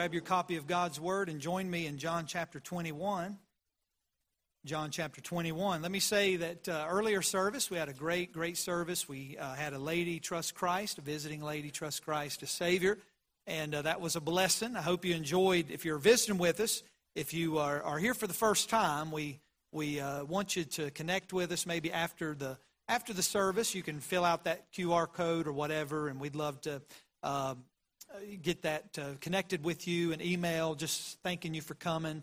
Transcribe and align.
Grab 0.00 0.14
your 0.14 0.22
copy 0.22 0.56
of 0.56 0.66
God's 0.66 0.98
Word 0.98 1.28
and 1.28 1.40
join 1.40 1.70
me 1.70 1.84
in 1.84 1.98
John 1.98 2.24
chapter 2.24 2.58
21. 2.58 3.36
John 4.64 4.90
chapter 4.90 5.20
21. 5.20 5.82
Let 5.82 5.90
me 5.90 6.00
say 6.00 6.36
that 6.36 6.66
uh, 6.70 6.86
earlier 6.88 7.20
service, 7.20 7.70
we 7.70 7.76
had 7.76 7.90
a 7.90 7.92
great, 7.92 8.32
great 8.32 8.56
service. 8.56 9.06
We 9.06 9.36
uh, 9.38 9.52
had 9.52 9.74
a 9.74 9.78
lady 9.78 10.18
trust 10.18 10.54
Christ, 10.54 10.96
a 10.96 11.02
visiting 11.02 11.42
lady 11.42 11.70
trust 11.70 12.02
Christ 12.02 12.42
as 12.42 12.48
Savior, 12.48 12.96
and 13.46 13.74
uh, 13.74 13.82
that 13.82 14.00
was 14.00 14.16
a 14.16 14.22
blessing. 14.22 14.74
I 14.74 14.80
hope 14.80 15.04
you 15.04 15.14
enjoyed. 15.14 15.70
If 15.70 15.84
you're 15.84 15.98
visiting 15.98 16.38
with 16.38 16.60
us, 16.60 16.82
if 17.14 17.34
you 17.34 17.58
are, 17.58 17.82
are 17.82 17.98
here 17.98 18.14
for 18.14 18.26
the 18.26 18.32
first 18.32 18.70
time, 18.70 19.12
we, 19.12 19.38
we 19.70 20.00
uh, 20.00 20.24
want 20.24 20.56
you 20.56 20.64
to 20.64 20.90
connect 20.92 21.34
with 21.34 21.52
us 21.52 21.66
maybe 21.66 21.92
after 21.92 22.34
the, 22.34 22.56
after 22.88 23.12
the 23.12 23.22
service. 23.22 23.74
You 23.74 23.82
can 23.82 24.00
fill 24.00 24.24
out 24.24 24.44
that 24.44 24.72
QR 24.72 25.12
code 25.12 25.46
or 25.46 25.52
whatever, 25.52 26.08
and 26.08 26.18
we'd 26.18 26.36
love 26.36 26.58
to 26.62 26.80
uh, 27.22 27.54
get 28.42 28.62
that 28.62 28.98
uh, 28.98 29.14
connected 29.20 29.64
with 29.64 29.86
you, 29.86 30.12
an 30.12 30.20
email 30.20 30.74
just 30.74 31.18
thanking 31.22 31.54
you 31.54 31.60
for 31.60 31.74
coming. 31.74 32.22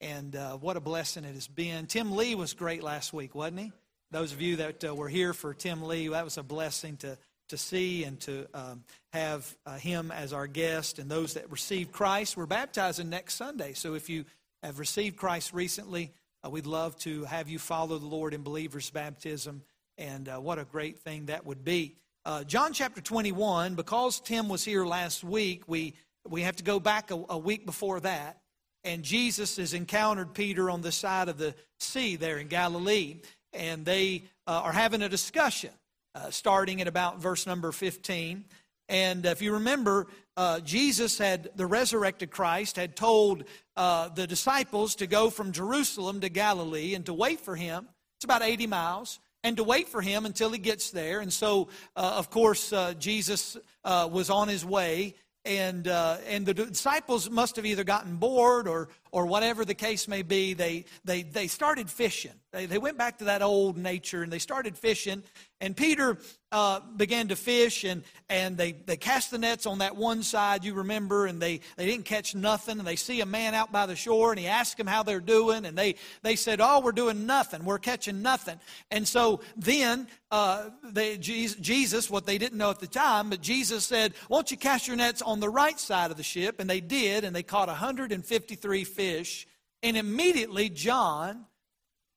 And 0.00 0.36
uh, 0.36 0.56
what 0.56 0.76
a 0.76 0.80
blessing 0.80 1.24
it 1.24 1.34
has 1.34 1.48
been. 1.48 1.86
Tim 1.86 2.14
Lee 2.14 2.34
was 2.34 2.52
great 2.52 2.82
last 2.82 3.12
week, 3.12 3.34
wasn't 3.34 3.60
he? 3.60 3.72
Those 4.10 4.32
of 4.32 4.40
you 4.40 4.56
that 4.56 4.84
uh, 4.84 4.94
were 4.94 5.08
here 5.08 5.32
for 5.32 5.54
Tim 5.54 5.82
Lee, 5.82 6.08
that 6.08 6.24
was 6.24 6.38
a 6.38 6.42
blessing 6.42 6.96
to, 6.98 7.18
to 7.48 7.56
see 7.56 8.04
and 8.04 8.20
to 8.20 8.46
um, 8.54 8.84
have 9.12 9.56
uh, 9.64 9.76
him 9.76 10.10
as 10.10 10.32
our 10.32 10.46
guest. 10.46 10.98
And 10.98 11.10
those 11.10 11.34
that 11.34 11.50
received 11.50 11.92
Christ, 11.92 12.36
we're 12.36 12.46
baptizing 12.46 13.08
next 13.08 13.34
Sunday. 13.34 13.72
So 13.72 13.94
if 13.94 14.08
you 14.08 14.24
have 14.62 14.78
received 14.78 15.16
Christ 15.16 15.52
recently, 15.52 16.12
uh, 16.44 16.50
we'd 16.50 16.66
love 16.66 16.96
to 16.98 17.24
have 17.24 17.48
you 17.48 17.58
follow 17.58 17.98
the 17.98 18.06
Lord 18.06 18.34
in 18.34 18.42
believer's 18.42 18.90
baptism. 18.90 19.62
And 19.98 20.28
what 20.28 20.58
a 20.58 20.64
great 20.64 20.98
thing 20.98 21.26
that 21.26 21.46
would 21.46 21.64
be. 21.64 21.96
Uh, 22.26 22.42
John 22.42 22.72
chapter 22.72 23.00
21, 23.00 23.76
because 23.76 24.18
Tim 24.18 24.48
was 24.48 24.64
here 24.64 24.84
last 24.84 25.22
week, 25.22 25.62
we, 25.68 25.94
we 26.28 26.42
have 26.42 26.56
to 26.56 26.64
go 26.64 26.80
back 26.80 27.12
a, 27.12 27.24
a 27.28 27.38
week 27.38 27.64
before 27.64 28.00
that. 28.00 28.40
And 28.82 29.04
Jesus 29.04 29.58
has 29.58 29.74
encountered 29.74 30.34
Peter 30.34 30.68
on 30.68 30.80
the 30.80 30.90
side 30.90 31.28
of 31.28 31.38
the 31.38 31.54
sea 31.78 32.16
there 32.16 32.38
in 32.38 32.48
Galilee. 32.48 33.18
And 33.52 33.84
they 33.84 34.24
uh, 34.44 34.62
are 34.64 34.72
having 34.72 35.02
a 35.02 35.08
discussion, 35.08 35.70
uh, 36.16 36.30
starting 36.30 36.80
at 36.80 36.88
about 36.88 37.20
verse 37.20 37.46
number 37.46 37.70
15. 37.70 38.44
And 38.88 39.24
if 39.24 39.40
you 39.40 39.52
remember, 39.52 40.08
uh, 40.36 40.58
Jesus 40.58 41.18
had, 41.18 41.50
the 41.54 41.66
resurrected 41.66 42.32
Christ, 42.32 42.74
had 42.74 42.96
told 42.96 43.44
uh, 43.76 44.08
the 44.08 44.26
disciples 44.26 44.96
to 44.96 45.06
go 45.06 45.30
from 45.30 45.52
Jerusalem 45.52 46.20
to 46.22 46.28
Galilee 46.28 46.96
and 46.96 47.06
to 47.06 47.14
wait 47.14 47.38
for 47.38 47.54
him. 47.54 47.86
It's 48.18 48.24
about 48.24 48.42
80 48.42 48.66
miles 48.66 49.20
and 49.44 49.56
to 49.56 49.64
wait 49.64 49.88
for 49.88 50.00
him 50.00 50.26
until 50.26 50.50
he 50.50 50.58
gets 50.58 50.90
there. 50.90 51.20
And 51.20 51.32
so, 51.32 51.68
uh, 51.94 52.14
of 52.16 52.30
course, 52.30 52.72
uh, 52.72 52.94
Jesus 52.94 53.56
uh, 53.84 54.08
was 54.10 54.30
on 54.30 54.48
his 54.48 54.64
way, 54.64 55.14
and, 55.44 55.86
uh, 55.86 56.18
and 56.26 56.44
the 56.44 56.54
disciples 56.54 57.30
must 57.30 57.56
have 57.56 57.64
either 57.64 57.84
gotten 57.84 58.16
bored 58.16 58.66
or, 58.66 58.88
or 59.12 59.26
whatever 59.26 59.64
the 59.64 59.74
case 59.74 60.08
may 60.08 60.22
be. 60.22 60.54
They, 60.54 60.84
they, 61.04 61.22
they 61.22 61.46
started 61.46 61.88
fishing. 61.88 62.32
They, 62.64 62.78
went 62.78 62.96
back 62.96 63.18
to 63.18 63.24
that 63.24 63.42
old 63.42 63.76
nature 63.76 64.22
and 64.22 64.32
they 64.32 64.38
started 64.38 64.78
fishing. 64.78 65.22
And 65.60 65.76
Peter 65.76 66.18
uh, 66.52 66.80
began 66.96 67.28
to 67.28 67.36
fish, 67.36 67.84
and, 67.84 68.02
and 68.28 68.56
they, 68.56 68.72
they 68.72 68.96
cast 68.96 69.30
the 69.30 69.38
nets 69.38 69.66
on 69.66 69.78
that 69.78 69.96
one 69.96 70.22
side, 70.22 70.64
you 70.64 70.74
remember, 70.74 71.26
and 71.26 71.40
they, 71.40 71.60
they 71.76 71.86
didn't 71.86 72.04
catch 72.04 72.34
nothing. 72.34 72.78
And 72.78 72.86
they 72.86 72.96
see 72.96 73.20
a 73.22 73.26
man 73.26 73.54
out 73.54 73.72
by 73.72 73.86
the 73.86 73.96
shore, 73.96 74.32
and 74.32 74.38
he 74.38 74.46
asked 74.46 74.76
them 74.76 74.86
how 74.86 75.02
they're 75.02 75.20
doing, 75.20 75.64
and 75.64 75.76
they, 75.76 75.96
they 76.22 76.36
said, 76.36 76.60
Oh, 76.62 76.80
we're 76.80 76.92
doing 76.92 77.26
nothing. 77.26 77.64
We're 77.64 77.78
catching 77.78 78.20
nothing. 78.20 78.60
And 78.90 79.08
so 79.08 79.40
then 79.56 80.08
uh, 80.30 80.70
they, 80.84 81.16
Jesus, 81.16 82.10
what 82.10 82.26
they 82.26 82.38
didn't 82.38 82.58
know 82.58 82.70
at 82.70 82.80
the 82.80 82.86
time, 82.86 83.30
but 83.30 83.40
Jesus 83.40 83.84
said, 83.84 84.12
Won't 84.28 84.50
you 84.50 84.56
cast 84.56 84.86
your 84.86 84.96
nets 84.96 85.22
on 85.22 85.40
the 85.40 85.48
right 85.48 85.80
side 85.80 86.10
of 86.10 86.18
the 86.18 86.22
ship? 86.22 86.60
And 86.60 86.68
they 86.68 86.80
did, 86.80 87.24
and 87.24 87.34
they 87.34 87.42
caught 87.42 87.68
153 87.68 88.84
fish. 88.84 89.46
And 89.82 89.96
immediately 89.96 90.68
John 90.68 91.46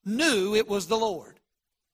knew 0.04 0.54
it 0.54 0.68
was 0.68 0.86
the 0.86 0.96
Lord. 0.96 1.40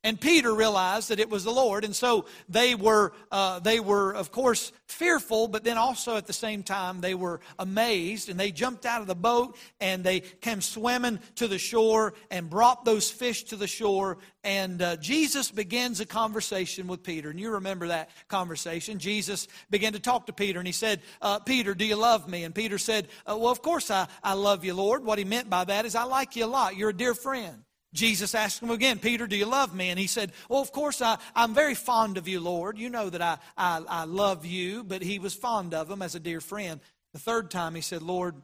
And 0.06 0.20
Peter 0.20 0.54
realized 0.54 1.08
that 1.08 1.18
it 1.18 1.28
was 1.28 1.42
the 1.42 1.50
Lord, 1.50 1.84
and 1.84 1.96
so 1.96 2.26
they 2.48 2.76
were, 2.76 3.12
uh, 3.32 3.58
they 3.58 3.80
were, 3.80 4.12
of 4.12 4.30
course, 4.30 4.70
fearful, 4.86 5.48
but 5.48 5.64
then 5.64 5.78
also 5.78 6.16
at 6.16 6.28
the 6.28 6.32
same 6.32 6.62
time 6.62 7.00
they 7.00 7.14
were 7.14 7.40
amazed, 7.58 8.28
and 8.28 8.38
they 8.38 8.52
jumped 8.52 8.86
out 8.86 9.00
of 9.00 9.08
the 9.08 9.16
boat 9.16 9.56
and 9.80 10.04
they 10.04 10.20
came 10.20 10.60
swimming 10.60 11.18
to 11.34 11.48
the 11.48 11.58
shore 11.58 12.14
and 12.30 12.48
brought 12.48 12.84
those 12.84 13.10
fish 13.10 13.42
to 13.46 13.56
the 13.56 13.66
shore. 13.66 14.18
And 14.44 14.80
uh, 14.80 14.94
Jesus 14.98 15.50
begins 15.50 15.98
a 15.98 16.06
conversation 16.06 16.86
with 16.86 17.02
Peter, 17.02 17.30
and 17.30 17.40
you 17.40 17.50
remember 17.50 17.88
that 17.88 18.10
conversation. 18.28 19.00
Jesus 19.00 19.48
began 19.70 19.94
to 19.94 19.98
talk 19.98 20.26
to 20.26 20.32
Peter, 20.32 20.60
and 20.60 20.68
he 20.68 20.72
said, 20.72 21.00
uh, 21.20 21.40
"Peter, 21.40 21.74
do 21.74 21.84
you 21.84 21.96
love 21.96 22.28
me?" 22.28 22.44
And 22.44 22.54
Peter 22.54 22.78
said, 22.78 23.08
uh, 23.28 23.36
"Well, 23.36 23.50
of 23.50 23.60
course 23.60 23.90
I, 23.90 24.06
I 24.22 24.34
love 24.34 24.64
you, 24.64 24.74
Lord." 24.74 25.04
What 25.04 25.18
he 25.18 25.24
meant 25.24 25.50
by 25.50 25.64
that 25.64 25.84
is, 25.84 25.96
"I 25.96 26.04
like 26.04 26.36
you 26.36 26.44
a 26.44 26.46
lot. 26.46 26.76
You're 26.76 26.90
a 26.90 26.96
dear 26.96 27.14
friend." 27.14 27.64
Jesus 27.96 28.34
asked 28.34 28.62
him 28.62 28.70
again, 28.70 28.98
Peter, 28.98 29.26
do 29.26 29.36
you 29.36 29.46
love 29.46 29.74
me? 29.74 29.90
And 29.90 29.98
he 29.98 30.06
said, 30.06 30.32
Well, 30.48 30.60
of 30.60 30.70
course, 30.70 31.02
I, 31.02 31.18
I'm 31.34 31.54
very 31.54 31.74
fond 31.74 32.18
of 32.18 32.28
you, 32.28 32.40
Lord. 32.40 32.78
You 32.78 32.90
know 32.90 33.10
that 33.10 33.22
I, 33.22 33.38
I, 33.56 33.82
I 33.88 34.04
love 34.04 34.46
you, 34.46 34.84
but 34.84 35.02
he 35.02 35.18
was 35.18 35.34
fond 35.34 35.74
of 35.74 35.90
him 35.90 36.02
as 36.02 36.14
a 36.14 36.20
dear 36.20 36.40
friend. 36.40 36.80
The 37.12 37.18
third 37.18 37.50
time 37.50 37.74
he 37.74 37.80
said, 37.80 38.02
Lord, 38.02 38.34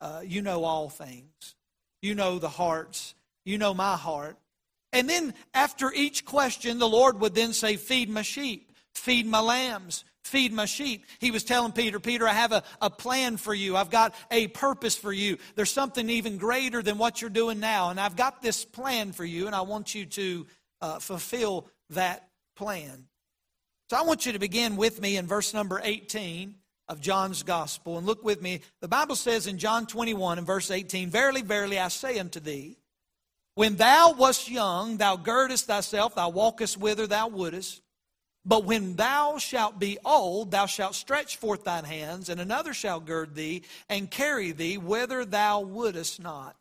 uh, 0.00 0.22
you 0.24 0.40
know 0.40 0.64
all 0.64 0.88
things. 0.88 1.56
You 2.00 2.14
know 2.14 2.38
the 2.38 2.48
hearts. 2.48 3.14
You 3.44 3.58
know 3.58 3.74
my 3.74 3.96
heart. 3.96 4.36
And 4.92 5.08
then 5.08 5.34
after 5.54 5.92
each 5.92 6.24
question, 6.24 6.78
the 6.78 6.88
Lord 6.88 7.20
would 7.20 7.34
then 7.34 7.52
say, 7.52 7.76
Feed 7.76 8.08
my 8.08 8.22
sheep, 8.22 8.72
feed 8.94 9.26
my 9.26 9.40
lambs, 9.40 10.04
feed 10.24 10.52
my 10.52 10.64
sheep. 10.66 11.06
He 11.18 11.30
was 11.30 11.44
telling 11.44 11.72
Peter, 11.72 11.98
Peter, 11.98 12.26
I 12.26 12.32
have 12.32 12.52
a, 12.52 12.62
a 12.80 12.90
plan 12.90 13.36
for 13.36 13.54
you. 13.54 13.76
I've 13.76 13.90
got 13.90 14.14
a 14.30 14.48
purpose 14.48 14.96
for 14.96 15.12
you. 15.12 15.38
There's 15.54 15.70
something 15.70 16.08
even 16.10 16.36
greater 16.36 16.82
than 16.82 16.98
what 16.98 17.20
you're 17.20 17.30
doing 17.30 17.60
now. 17.60 17.90
And 17.90 17.98
I've 17.98 18.16
got 18.16 18.42
this 18.42 18.64
plan 18.64 19.12
for 19.12 19.24
you, 19.24 19.46
and 19.46 19.54
I 19.54 19.62
want 19.62 19.94
you 19.94 20.06
to 20.06 20.46
uh, 20.80 20.98
fulfill 20.98 21.68
that 21.90 22.28
plan. 22.56 23.06
So 23.88 23.96
I 23.96 24.02
want 24.02 24.26
you 24.26 24.32
to 24.32 24.38
begin 24.38 24.76
with 24.76 25.00
me 25.00 25.16
in 25.16 25.26
verse 25.26 25.52
number 25.52 25.80
18 25.82 26.54
of 26.88 27.00
John's 27.00 27.42
gospel. 27.42 27.98
And 27.98 28.06
look 28.06 28.22
with 28.22 28.42
me. 28.42 28.60
The 28.80 28.88
Bible 28.88 29.16
says 29.16 29.46
in 29.46 29.58
John 29.58 29.86
21 29.86 30.38
and 30.38 30.46
verse 30.46 30.70
18, 30.70 31.10
Verily, 31.10 31.42
verily, 31.42 31.78
I 31.78 31.88
say 31.88 32.18
unto 32.18 32.40
thee, 32.40 32.76
when 33.54 33.76
thou 33.76 34.12
wast 34.12 34.50
young, 34.50 34.96
thou 34.96 35.16
girdest 35.16 35.66
thyself, 35.66 36.14
thou 36.14 36.28
walkest 36.28 36.76
whither 36.76 37.06
thou 37.06 37.28
wouldest. 37.28 37.82
But 38.44 38.64
when 38.64 38.96
thou 38.96 39.38
shalt 39.38 39.78
be 39.78 39.98
old, 40.04 40.50
thou 40.50 40.66
shalt 40.66 40.94
stretch 40.94 41.36
forth 41.36 41.64
thine 41.64 41.84
hands, 41.84 42.28
and 42.28 42.40
another 42.40 42.72
shall 42.72 43.00
gird 43.00 43.34
thee 43.34 43.62
and 43.88 44.10
carry 44.10 44.52
thee 44.52 44.78
whither 44.78 45.24
thou 45.24 45.60
wouldest 45.60 46.20
not. 46.20 46.56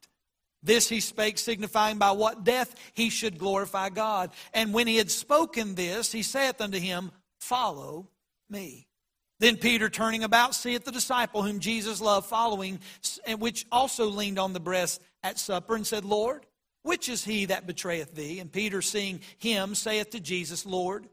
This 0.62 0.90
he 0.90 1.00
spake, 1.00 1.38
signifying 1.38 1.98
by 1.98 2.12
what 2.12 2.44
death 2.44 2.76
he 2.94 3.10
should 3.10 3.38
glorify 3.38 3.90
God. 3.90 4.32
And 4.54 4.74
when 4.74 4.88
he 4.88 4.98
had 4.98 5.10
spoken 5.10 5.76
this, 5.76 6.12
he 6.12 6.22
saith 6.22 6.60
unto 6.60 6.78
him, 6.78 7.12
Follow 7.40 8.10
me. 8.50 8.88
Then 9.40 9.56
Peter, 9.56 9.90
turning 9.90 10.26
about, 10.26 10.54
seeth 10.54 10.84
the 10.84 10.92
disciple 10.92 11.44
whom 11.44 11.62
Jesus 11.62 12.02
loved 12.02 12.28
following, 12.28 12.80
and 13.26 13.40
which 13.40 13.66
also 13.72 14.08
leaned 14.08 14.38
on 14.38 14.52
the 14.52 14.60
breast 14.60 15.02
at 15.24 15.40
supper, 15.40 15.76
and 15.76 15.88
said, 15.88 16.04
Lord, 16.04 16.46
which 16.84 17.08
is 17.08 17.24
he 17.24 17.46
that 17.46 17.66
betrayeth 17.66 18.14
thee? 18.14 18.40
And 18.42 18.52
Peter, 18.52 18.82
seeing 18.82 19.22
him, 19.38 19.76
saith 19.76 20.10
to 20.10 20.20
Jesus, 20.20 20.66
Lord, 20.66 21.08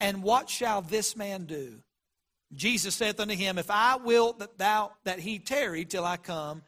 and 0.00 0.22
what 0.22 0.48
shall 0.48 0.82
this 0.82 1.16
man 1.16 1.44
do? 1.44 1.82
Jesus 2.54 2.94
saith 2.94 3.20
unto 3.20 3.34
him, 3.34 3.58
If 3.58 3.70
I 3.70 3.96
will 3.96 4.32
that 4.34 4.58
thou 4.58 4.92
that 5.04 5.18
he 5.18 5.38
tarry 5.38 5.84
till 5.84 6.04
I 6.04 6.16
come, 6.16 6.62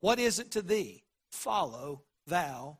what 0.00 0.18
is 0.18 0.38
it 0.38 0.52
to 0.52 0.62
thee? 0.62 1.04
Follow 1.30 2.02
thou 2.26 2.78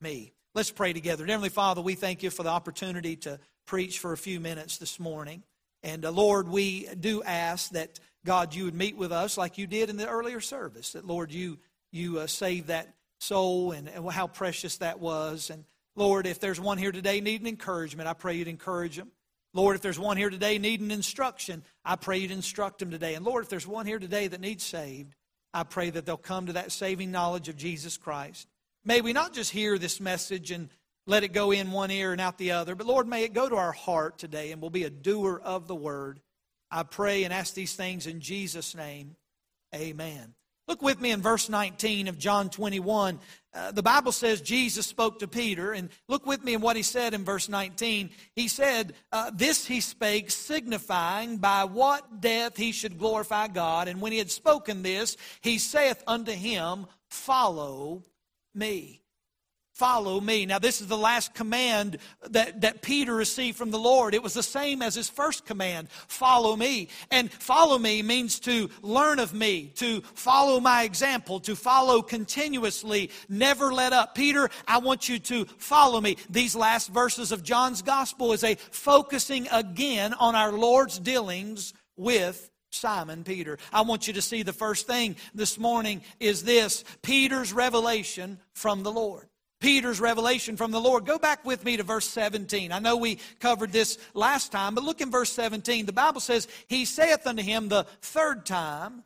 me. 0.00 0.32
Let's 0.54 0.70
pray 0.70 0.92
together. 0.92 1.24
Heavenly 1.24 1.50
Father, 1.50 1.80
we 1.80 1.94
thank 1.94 2.22
you 2.22 2.30
for 2.30 2.42
the 2.42 2.48
opportunity 2.48 3.16
to 3.16 3.38
preach 3.66 3.98
for 3.98 4.12
a 4.12 4.16
few 4.16 4.40
minutes 4.40 4.78
this 4.78 4.98
morning. 4.98 5.44
And 5.82 6.04
uh, 6.04 6.10
Lord, 6.10 6.48
we 6.48 6.88
do 6.98 7.22
ask 7.22 7.70
that 7.70 8.00
God, 8.24 8.54
you 8.54 8.64
would 8.64 8.74
meet 8.74 8.96
with 8.96 9.12
us 9.12 9.38
like 9.38 9.58
you 9.58 9.66
did 9.66 9.90
in 9.90 9.96
the 9.96 10.08
earlier 10.08 10.40
service. 10.40 10.92
That 10.92 11.06
Lord, 11.06 11.32
you 11.32 11.58
you 11.92 12.18
uh, 12.18 12.26
saved 12.26 12.68
that 12.68 12.94
soul 13.20 13.72
and, 13.72 13.88
and 13.88 14.10
how 14.10 14.26
precious 14.26 14.78
that 14.78 15.00
was. 15.00 15.50
And 15.50 15.64
Lord, 15.96 16.26
if 16.26 16.40
there's 16.40 16.60
one 16.60 16.78
here 16.78 16.92
today 16.92 17.20
needing 17.20 17.46
encouragement, 17.46 18.08
I 18.08 18.12
pray 18.12 18.34
you'd 18.34 18.48
encourage 18.48 18.96
them. 18.96 19.10
Lord, 19.58 19.74
if 19.74 19.82
there's 19.82 19.98
one 19.98 20.16
here 20.16 20.30
today 20.30 20.56
needing 20.58 20.92
instruction, 20.92 21.64
I 21.84 21.96
pray 21.96 22.18
you'd 22.18 22.30
instruct 22.30 22.78
them 22.78 22.92
today. 22.92 23.14
And 23.14 23.26
Lord, 23.26 23.42
if 23.42 23.50
there's 23.50 23.66
one 23.66 23.86
here 23.86 23.98
today 23.98 24.28
that 24.28 24.40
needs 24.40 24.62
saved, 24.62 25.16
I 25.52 25.64
pray 25.64 25.90
that 25.90 26.06
they'll 26.06 26.16
come 26.16 26.46
to 26.46 26.52
that 26.52 26.70
saving 26.70 27.10
knowledge 27.10 27.48
of 27.48 27.56
Jesus 27.56 27.96
Christ. 27.96 28.46
May 28.84 29.00
we 29.00 29.12
not 29.12 29.34
just 29.34 29.50
hear 29.50 29.76
this 29.76 30.00
message 30.00 30.52
and 30.52 30.68
let 31.08 31.24
it 31.24 31.32
go 31.32 31.50
in 31.50 31.72
one 31.72 31.90
ear 31.90 32.12
and 32.12 32.20
out 32.20 32.38
the 32.38 32.52
other, 32.52 32.76
but 32.76 32.86
Lord, 32.86 33.08
may 33.08 33.24
it 33.24 33.32
go 33.32 33.48
to 33.48 33.56
our 33.56 33.72
heart 33.72 34.16
today 34.16 34.52
and 34.52 34.62
we'll 34.62 34.70
be 34.70 34.84
a 34.84 34.90
doer 34.90 35.40
of 35.42 35.66
the 35.66 35.74
word. 35.74 36.20
I 36.70 36.84
pray 36.84 37.24
and 37.24 37.34
ask 37.34 37.54
these 37.54 37.74
things 37.74 38.06
in 38.06 38.20
Jesus' 38.20 38.76
name. 38.76 39.16
Amen. 39.74 40.34
Look 40.68 40.82
with 40.82 41.00
me 41.00 41.12
in 41.12 41.22
verse 41.22 41.48
19 41.48 42.08
of 42.08 42.18
John 42.18 42.50
21. 42.50 43.18
Uh, 43.54 43.72
the 43.72 43.82
Bible 43.82 44.12
says 44.12 44.42
Jesus 44.42 44.86
spoke 44.86 45.18
to 45.20 45.26
Peter, 45.26 45.72
and 45.72 45.88
look 46.08 46.26
with 46.26 46.44
me 46.44 46.52
in 46.52 46.60
what 46.60 46.76
he 46.76 46.82
said 46.82 47.14
in 47.14 47.24
verse 47.24 47.48
19. 47.48 48.10
He 48.36 48.48
said, 48.48 48.92
uh, 49.10 49.30
This 49.34 49.66
he 49.66 49.80
spake, 49.80 50.30
signifying 50.30 51.38
by 51.38 51.64
what 51.64 52.20
death 52.20 52.58
he 52.58 52.72
should 52.72 52.98
glorify 52.98 53.48
God. 53.48 53.88
And 53.88 54.02
when 54.02 54.12
he 54.12 54.18
had 54.18 54.30
spoken 54.30 54.82
this, 54.82 55.16
he 55.40 55.56
saith 55.56 56.02
unto 56.06 56.32
him, 56.32 56.86
Follow 57.08 58.02
me 58.54 59.00
follow 59.78 60.20
me. 60.20 60.44
Now, 60.44 60.58
this 60.58 60.80
is 60.80 60.88
the 60.88 60.98
last 60.98 61.34
command 61.34 61.98
that, 62.30 62.62
that 62.62 62.82
Peter 62.82 63.14
received 63.14 63.56
from 63.56 63.70
the 63.70 63.78
Lord. 63.78 64.12
It 64.12 64.24
was 64.24 64.34
the 64.34 64.42
same 64.42 64.82
as 64.82 64.96
his 64.96 65.08
first 65.08 65.46
command 65.46 65.88
follow 66.08 66.56
me. 66.56 66.88
And 67.12 67.30
follow 67.30 67.78
me 67.78 68.02
means 68.02 68.40
to 68.40 68.70
learn 68.82 69.20
of 69.20 69.32
me, 69.32 69.72
to 69.76 70.00
follow 70.14 70.58
my 70.58 70.82
example, 70.82 71.38
to 71.40 71.54
follow 71.54 72.02
continuously, 72.02 73.10
never 73.28 73.72
let 73.72 73.92
up. 73.92 74.16
Peter, 74.16 74.50
I 74.66 74.78
want 74.78 75.08
you 75.08 75.20
to 75.20 75.44
follow 75.58 76.00
me. 76.00 76.16
These 76.28 76.56
last 76.56 76.88
verses 76.88 77.30
of 77.30 77.44
John's 77.44 77.82
gospel 77.82 78.32
is 78.32 78.42
a 78.42 78.56
focusing 78.56 79.46
again 79.52 80.12
on 80.14 80.34
our 80.34 80.50
Lord's 80.50 80.98
dealings 80.98 81.72
with 81.96 82.50
Simon 82.70 83.22
Peter. 83.22 83.58
I 83.72 83.82
want 83.82 84.08
you 84.08 84.14
to 84.14 84.22
see 84.22 84.42
the 84.42 84.52
first 84.52 84.88
thing 84.88 85.14
this 85.34 85.56
morning 85.56 86.02
is 86.18 86.42
this 86.42 86.82
Peter's 87.02 87.52
revelation 87.52 88.40
from 88.54 88.82
the 88.82 88.90
Lord. 88.90 89.27
Peter's 89.60 90.00
revelation 90.00 90.56
from 90.56 90.70
the 90.70 90.80
Lord. 90.80 91.04
Go 91.04 91.18
back 91.18 91.44
with 91.44 91.64
me 91.64 91.76
to 91.76 91.82
verse 91.82 92.08
17. 92.08 92.70
I 92.70 92.78
know 92.78 92.96
we 92.96 93.18
covered 93.40 93.72
this 93.72 93.98
last 94.14 94.52
time, 94.52 94.74
but 94.74 94.84
look 94.84 95.00
in 95.00 95.10
verse 95.10 95.32
17. 95.32 95.86
The 95.86 95.92
Bible 95.92 96.20
says, 96.20 96.46
He 96.68 96.84
saith 96.84 97.26
unto 97.26 97.42
him 97.42 97.68
the 97.68 97.84
third 98.00 98.46
time, 98.46 99.02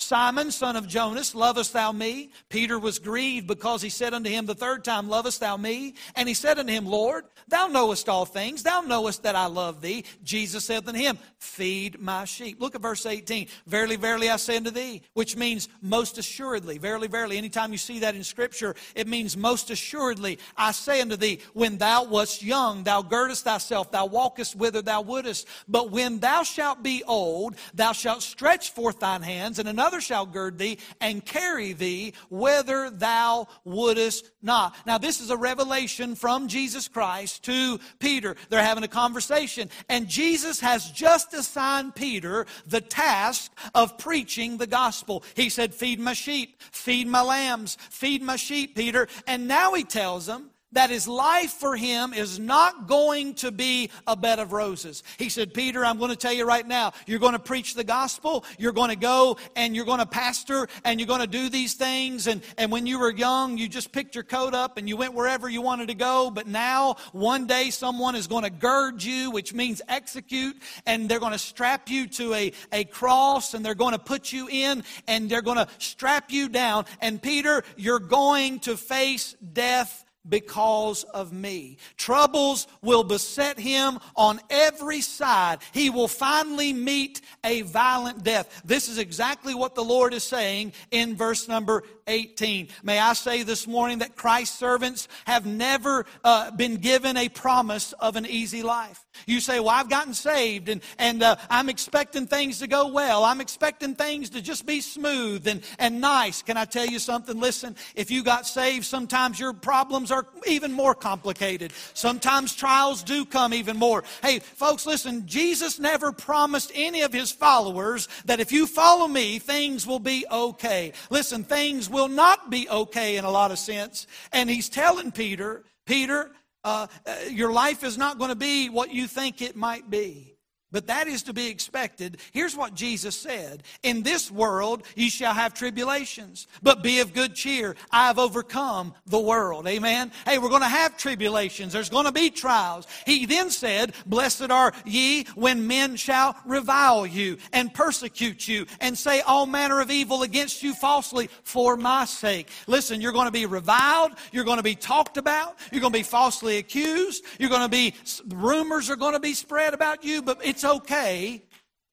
Simon, 0.00 0.52
son 0.52 0.76
of 0.76 0.86
Jonas, 0.86 1.34
lovest 1.34 1.72
thou 1.72 1.90
me? 1.90 2.30
Peter 2.48 2.78
was 2.78 3.00
grieved 3.00 3.48
because 3.48 3.82
he 3.82 3.88
said 3.88 4.14
unto 4.14 4.30
him 4.30 4.46
the 4.46 4.54
third 4.54 4.84
time, 4.84 5.08
Lovest 5.08 5.40
thou 5.40 5.56
me? 5.56 5.94
And 6.14 6.28
he 6.28 6.34
said 6.34 6.56
unto 6.58 6.72
him, 6.72 6.86
Lord, 6.86 7.24
thou 7.48 7.66
knowest 7.66 8.08
all 8.08 8.24
things. 8.24 8.62
Thou 8.62 8.80
knowest 8.82 9.24
that 9.24 9.34
I 9.34 9.46
love 9.46 9.80
thee. 9.80 10.04
Jesus 10.22 10.64
said 10.64 10.86
unto 10.86 11.00
him, 11.00 11.18
Feed 11.38 12.00
my 12.00 12.24
sheep. 12.26 12.60
Look 12.60 12.76
at 12.76 12.80
verse 12.80 13.06
18. 13.06 13.48
Verily, 13.66 13.96
verily, 13.96 14.30
I 14.30 14.36
say 14.36 14.56
unto 14.56 14.70
thee, 14.70 15.02
which 15.14 15.36
means 15.36 15.68
most 15.82 16.16
assuredly. 16.16 16.78
Verily, 16.78 17.08
verily. 17.08 17.36
Anytime 17.36 17.72
you 17.72 17.78
see 17.78 17.98
that 17.98 18.14
in 18.14 18.22
Scripture, 18.22 18.76
it 18.94 19.08
means 19.08 19.36
most 19.36 19.68
assuredly. 19.68 20.38
I 20.56 20.70
say 20.70 21.00
unto 21.00 21.16
thee, 21.16 21.40
when 21.54 21.76
thou 21.76 22.04
wast 22.04 22.40
young, 22.40 22.84
thou 22.84 23.02
girdest 23.02 23.44
thyself, 23.44 23.90
thou 23.90 24.06
walkest 24.06 24.54
whither 24.54 24.80
thou 24.80 25.00
wouldest. 25.00 25.48
But 25.66 25.90
when 25.90 26.20
thou 26.20 26.44
shalt 26.44 26.84
be 26.84 27.02
old, 27.04 27.56
thou 27.74 27.90
shalt 27.90 28.22
stretch 28.22 28.70
forth 28.70 29.00
thine 29.00 29.22
hands, 29.22 29.58
and 29.58 29.68
another 29.68 29.87
another 29.88 30.00
shall 30.02 30.26
gird 30.26 30.58
thee 30.58 30.76
and 31.00 31.24
carry 31.24 31.72
thee 31.72 32.12
whither 32.28 32.90
thou 32.90 33.48
wouldest 33.64 34.30
not. 34.42 34.76
Now, 34.84 34.98
this 34.98 35.18
is 35.22 35.30
a 35.30 35.36
revelation 35.36 36.14
from 36.14 36.46
Jesus 36.46 36.88
Christ 36.88 37.44
to 37.44 37.80
Peter. 37.98 38.36
They're 38.50 38.62
having 38.62 38.84
a 38.84 38.88
conversation, 38.88 39.70
and 39.88 40.06
Jesus 40.06 40.60
has 40.60 40.90
just 40.90 41.32
assigned 41.32 41.94
Peter 41.94 42.44
the 42.66 42.82
task 42.82 43.50
of 43.74 43.96
preaching 43.96 44.58
the 44.58 44.66
gospel. 44.66 45.24
He 45.34 45.48
said, 45.48 45.74
Feed 45.74 46.00
my 46.00 46.12
sheep, 46.12 46.60
feed 46.70 47.08
my 47.08 47.22
lambs, 47.22 47.78
feed 47.88 48.20
my 48.20 48.36
sheep, 48.36 48.76
Peter. 48.76 49.08
And 49.26 49.48
now 49.48 49.72
he 49.72 49.84
tells 49.84 50.26
them, 50.26 50.50
that 50.72 50.90
his 50.90 51.08
life 51.08 51.52
for 51.52 51.76
him 51.76 52.12
is 52.12 52.38
not 52.38 52.86
going 52.86 53.34
to 53.34 53.50
be 53.50 53.90
a 54.06 54.16
bed 54.16 54.38
of 54.38 54.52
roses. 54.52 55.02
He 55.18 55.28
said, 55.28 55.54
Peter, 55.54 55.84
I'm 55.84 55.98
going 55.98 56.10
to 56.10 56.16
tell 56.16 56.32
you 56.32 56.46
right 56.46 56.66
now, 56.66 56.92
you're 57.06 57.18
going 57.18 57.32
to 57.32 57.38
preach 57.38 57.74
the 57.74 57.84
gospel, 57.84 58.44
you're 58.58 58.72
going 58.72 58.90
to 58.90 58.96
go 58.96 59.38
and 59.56 59.74
you're 59.74 59.84
going 59.84 60.00
to 60.00 60.06
pastor 60.06 60.68
and 60.84 61.00
you're 61.00 61.06
going 61.06 61.20
to 61.20 61.26
do 61.26 61.48
these 61.48 61.74
things. 61.74 62.26
And, 62.26 62.42
and 62.58 62.70
when 62.70 62.86
you 62.86 62.98
were 62.98 63.10
young, 63.10 63.56
you 63.56 63.68
just 63.68 63.92
picked 63.92 64.14
your 64.14 64.24
coat 64.24 64.54
up 64.54 64.76
and 64.76 64.88
you 64.88 64.96
went 64.96 65.14
wherever 65.14 65.48
you 65.48 65.62
wanted 65.62 65.88
to 65.88 65.94
go. 65.94 66.30
But 66.30 66.46
now, 66.46 66.96
one 67.12 67.46
day, 67.46 67.70
someone 67.70 68.14
is 68.14 68.26
going 68.26 68.44
to 68.44 68.50
gird 68.50 69.02
you, 69.02 69.30
which 69.30 69.54
means 69.54 69.80
execute, 69.88 70.56
and 70.86 71.08
they're 71.08 71.20
going 71.20 71.32
to 71.32 71.38
strap 71.38 71.88
you 71.88 72.06
to 72.08 72.34
a, 72.34 72.52
a 72.72 72.84
cross 72.84 73.54
and 73.54 73.64
they're 73.64 73.74
going 73.74 73.92
to 73.92 73.98
put 73.98 74.32
you 74.32 74.48
in 74.48 74.84
and 75.06 75.30
they're 75.30 75.42
going 75.42 75.56
to 75.56 75.68
strap 75.78 76.30
you 76.30 76.48
down. 76.48 76.84
And 77.00 77.22
Peter, 77.22 77.64
you're 77.76 77.98
going 77.98 78.60
to 78.60 78.76
face 78.76 79.34
death 79.52 80.04
because 80.28 81.04
of 81.04 81.32
me. 81.32 81.78
Troubles 81.96 82.66
will 82.82 83.04
beset 83.04 83.58
him 83.58 83.98
on 84.16 84.40
every 84.50 85.00
side. 85.00 85.58
He 85.72 85.90
will 85.90 86.08
finally 86.08 86.72
meet 86.72 87.20
a 87.44 87.62
violent 87.62 88.22
death. 88.24 88.62
This 88.64 88.88
is 88.88 88.98
exactly 88.98 89.54
what 89.54 89.74
the 89.74 89.84
Lord 89.84 90.14
is 90.14 90.24
saying 90.24 90.72
in 90.90 91.16
verse 91.16 91.48
number 91.48 91.84
18. 92.08 92.68
May 92.82 92.98
I 92.98 93.12
say 93.12 93.42
this 93.42 93.66
morning 93.66 93.98
that 93.98 94.16
Christ's 94.16 94.58
servants 94.58 95.08
have 95.26 95.46
never 95.46 96.06
uh, 96.24 96.50
been 96.52 96.76
given 96.76 97.16
a 97.16 97.28
promise 97.28 97.92
of 97.94 98.16
an 98.16 98.26
easy 98.26 98.62
life. 98.62 99.04
You 99.26 99.40
say, 99.40 99.60
Well, 99.60 99.70
I've 99.70 99.90
gotten 99.90 100.14
saved 100.14 100.68
and, 100.68 100.80
and 100.98 101.22
uh, 101.22 101.36
I'm 101.50 101.68
expecting 101.68 102.26
things 102.26 102.60
to 102.60 102.66
go 102.66 102.88
well. 102.88 103.24
I'm 103.24 103.40
expecting 103.40 103.94
things 103.94 104.30
to 104.30 104.40
just 104.40 104.64
be 104.64 104.80
smooth 104.80 105.46
and, 105.46 105.62
and 105.78 106.00
nice. 106.00 106.42
Can 106.42 106.56
I 106.56 106.64
tell 106.64 106.86
you 106.86 106.98
something? 106.98 107.38
Listen, 107.38 107.76
if 107.94 108.10
you 108.10 108.22
got 108.22 108.46
saved, 108.46 108.84
sometimes 108.84 109.38
your 109.38 109.52
problems 109.52 110.10
are 110.10 110.26
even 110.46 110.72
more 110.72 110.94
complicated. 110.94 111.72
Sometimes 111.94 112.54
trials 112.54 113.02
do 113.02 113.24
come 113.24 113.52
even 113.52 113.76
more. 113.76 114.04
Hey, 114.22 114.38
folks, 114.38 114.86
listen, 114.86 115.26
Jesus 115.26 115.78
never 115.78 116.12
promised 116.12 116.72
any 116.74 117.02
of 117.02 117.12
his 117.12 117.32
followers 117.32 118.08
that 118.24 118.40
if 118.40 118.52
you 118.52 118.66
follow 118.66 119.08
me, 119.08 119.38
things 119.38 119.86
will 119.86 119.98
be 119.98 120.24
okay. 120.30 120.92
Listen, 121.10 121.44
things 121.44 121.90
will 121.90 121.97
not 122.06 122.50
be 122.50 122.68
okay 122.68 123.16
in 123.16 123.24
a 123.24 123.30
lot 123.30 123.50
of 123.50 123.58
sense. 123.58 124.06
And 124.32 124.48
he's 124.48 124.68
telling 124.68 125.10
Peter, 125.10 125.64
Peter, 125.86 126.30
uh, 126.62 126.86
uh 127.04 127.16
your 127.30 127.52
life 127.52 127.82
is 127.82 127.98
not 127.98 128.18
going 128.18 128.30
to 128.30 128.36
be 128.36 128.68
what 128.68 128.92
you 128.92 129.08
think 129.08 129.42
it 129.42 129.56
might 129.56 129.90
be. 129.90 130.37
But 130.70 130.88
that 130.88 131.08
is 131.08 131.22
to 131.24 131.32
be 131.32 131.48
expected. 131.48 132.18
Here's 132.32 132.54
what 132.54 132.74
Jesus 132.74 133.16
said 133.16 133.62
In 133.82 134.02
this 134.02 134.30
world 134.30 134.82
ye 134.94 135.08
shall 135.08 135.32
have 135.32 135.54
tribulations, 135.54 136.46
but 136.62 136.82
be 136.82 137.00
of 137.00 137.14
good 137.14 137.34
cheer. 137.34 137.74
I 137.90 138.08
have 138.08 138.18
overcome 138.18 138.94
the 139.06 139.18
world. 139.18 139.66
Amen. 139.66 140.12
Hey, 140.26 140.38
we're 140.38 140.50
going 140.50 140.60
to 140.62 140.68
have 140.68 140.98
tribulations. 140.98 141.72
There's 141.72 141.88
going 141.88 142.04
to 142.04 142.12
be 142.12 142.28
trials. 142.28 142.86
He 143.06 143.24
then 143.24 143.48
said, 143.48 143.94
Blessed 144.04 144.50
are 144.50 144.72
ye 144.84 145.24
when 145.34 145.66
men 145.66 145.96
shall 145.96 146.36
revile 146.44 147.06
you 147.06 147.38
and 147.52 147.72
persecute 147.72 148.46
you 148.46 148.66
and 148.80 148.96
say 148.96 149.22
all 149.22 149.46
manner 149.46 149.80
of 149.80 149.90
evil 149.90 150.22
against 150.22 150.62
you 150.62 150.74
falsely 150.74 151.30
for 151.44 151.76
my 151.76 152.04
sake. 152.04 152.50
Listen, 152.66 153.00
you're 153.00 153.12
going 153.12 153.26
to 153.26 153.32
be 153.32 153.46
reviled. 153.46 154.12
You're 154.32 154.44
going 154.44 154.58
to 154.58 154.62
be 154.62 154.74
talked 154.74 155.16
about. 155.16 155.56
You're 155.72 155.80
going 155.80 155.92
to 155.92 155.98
be 155.98 156.02
falsely 156.02 156.58
accused. 156.58 157.24
You're 157.38 157.50
going 157.50 157.62
to 157.62 157.68
be, 157.68 157.94
rumors 158.28 158.90
are 158.90 158.96
going 158.96 159.14
to 159.14 159.20
be 159.20 159.32
spread 159.32 159.72
about 159.72 160.04
you, 160.04 160.20
but 160.20 160.44
it's 160.44 160.57
it's 160.58 160.64
okay 160.64 161.44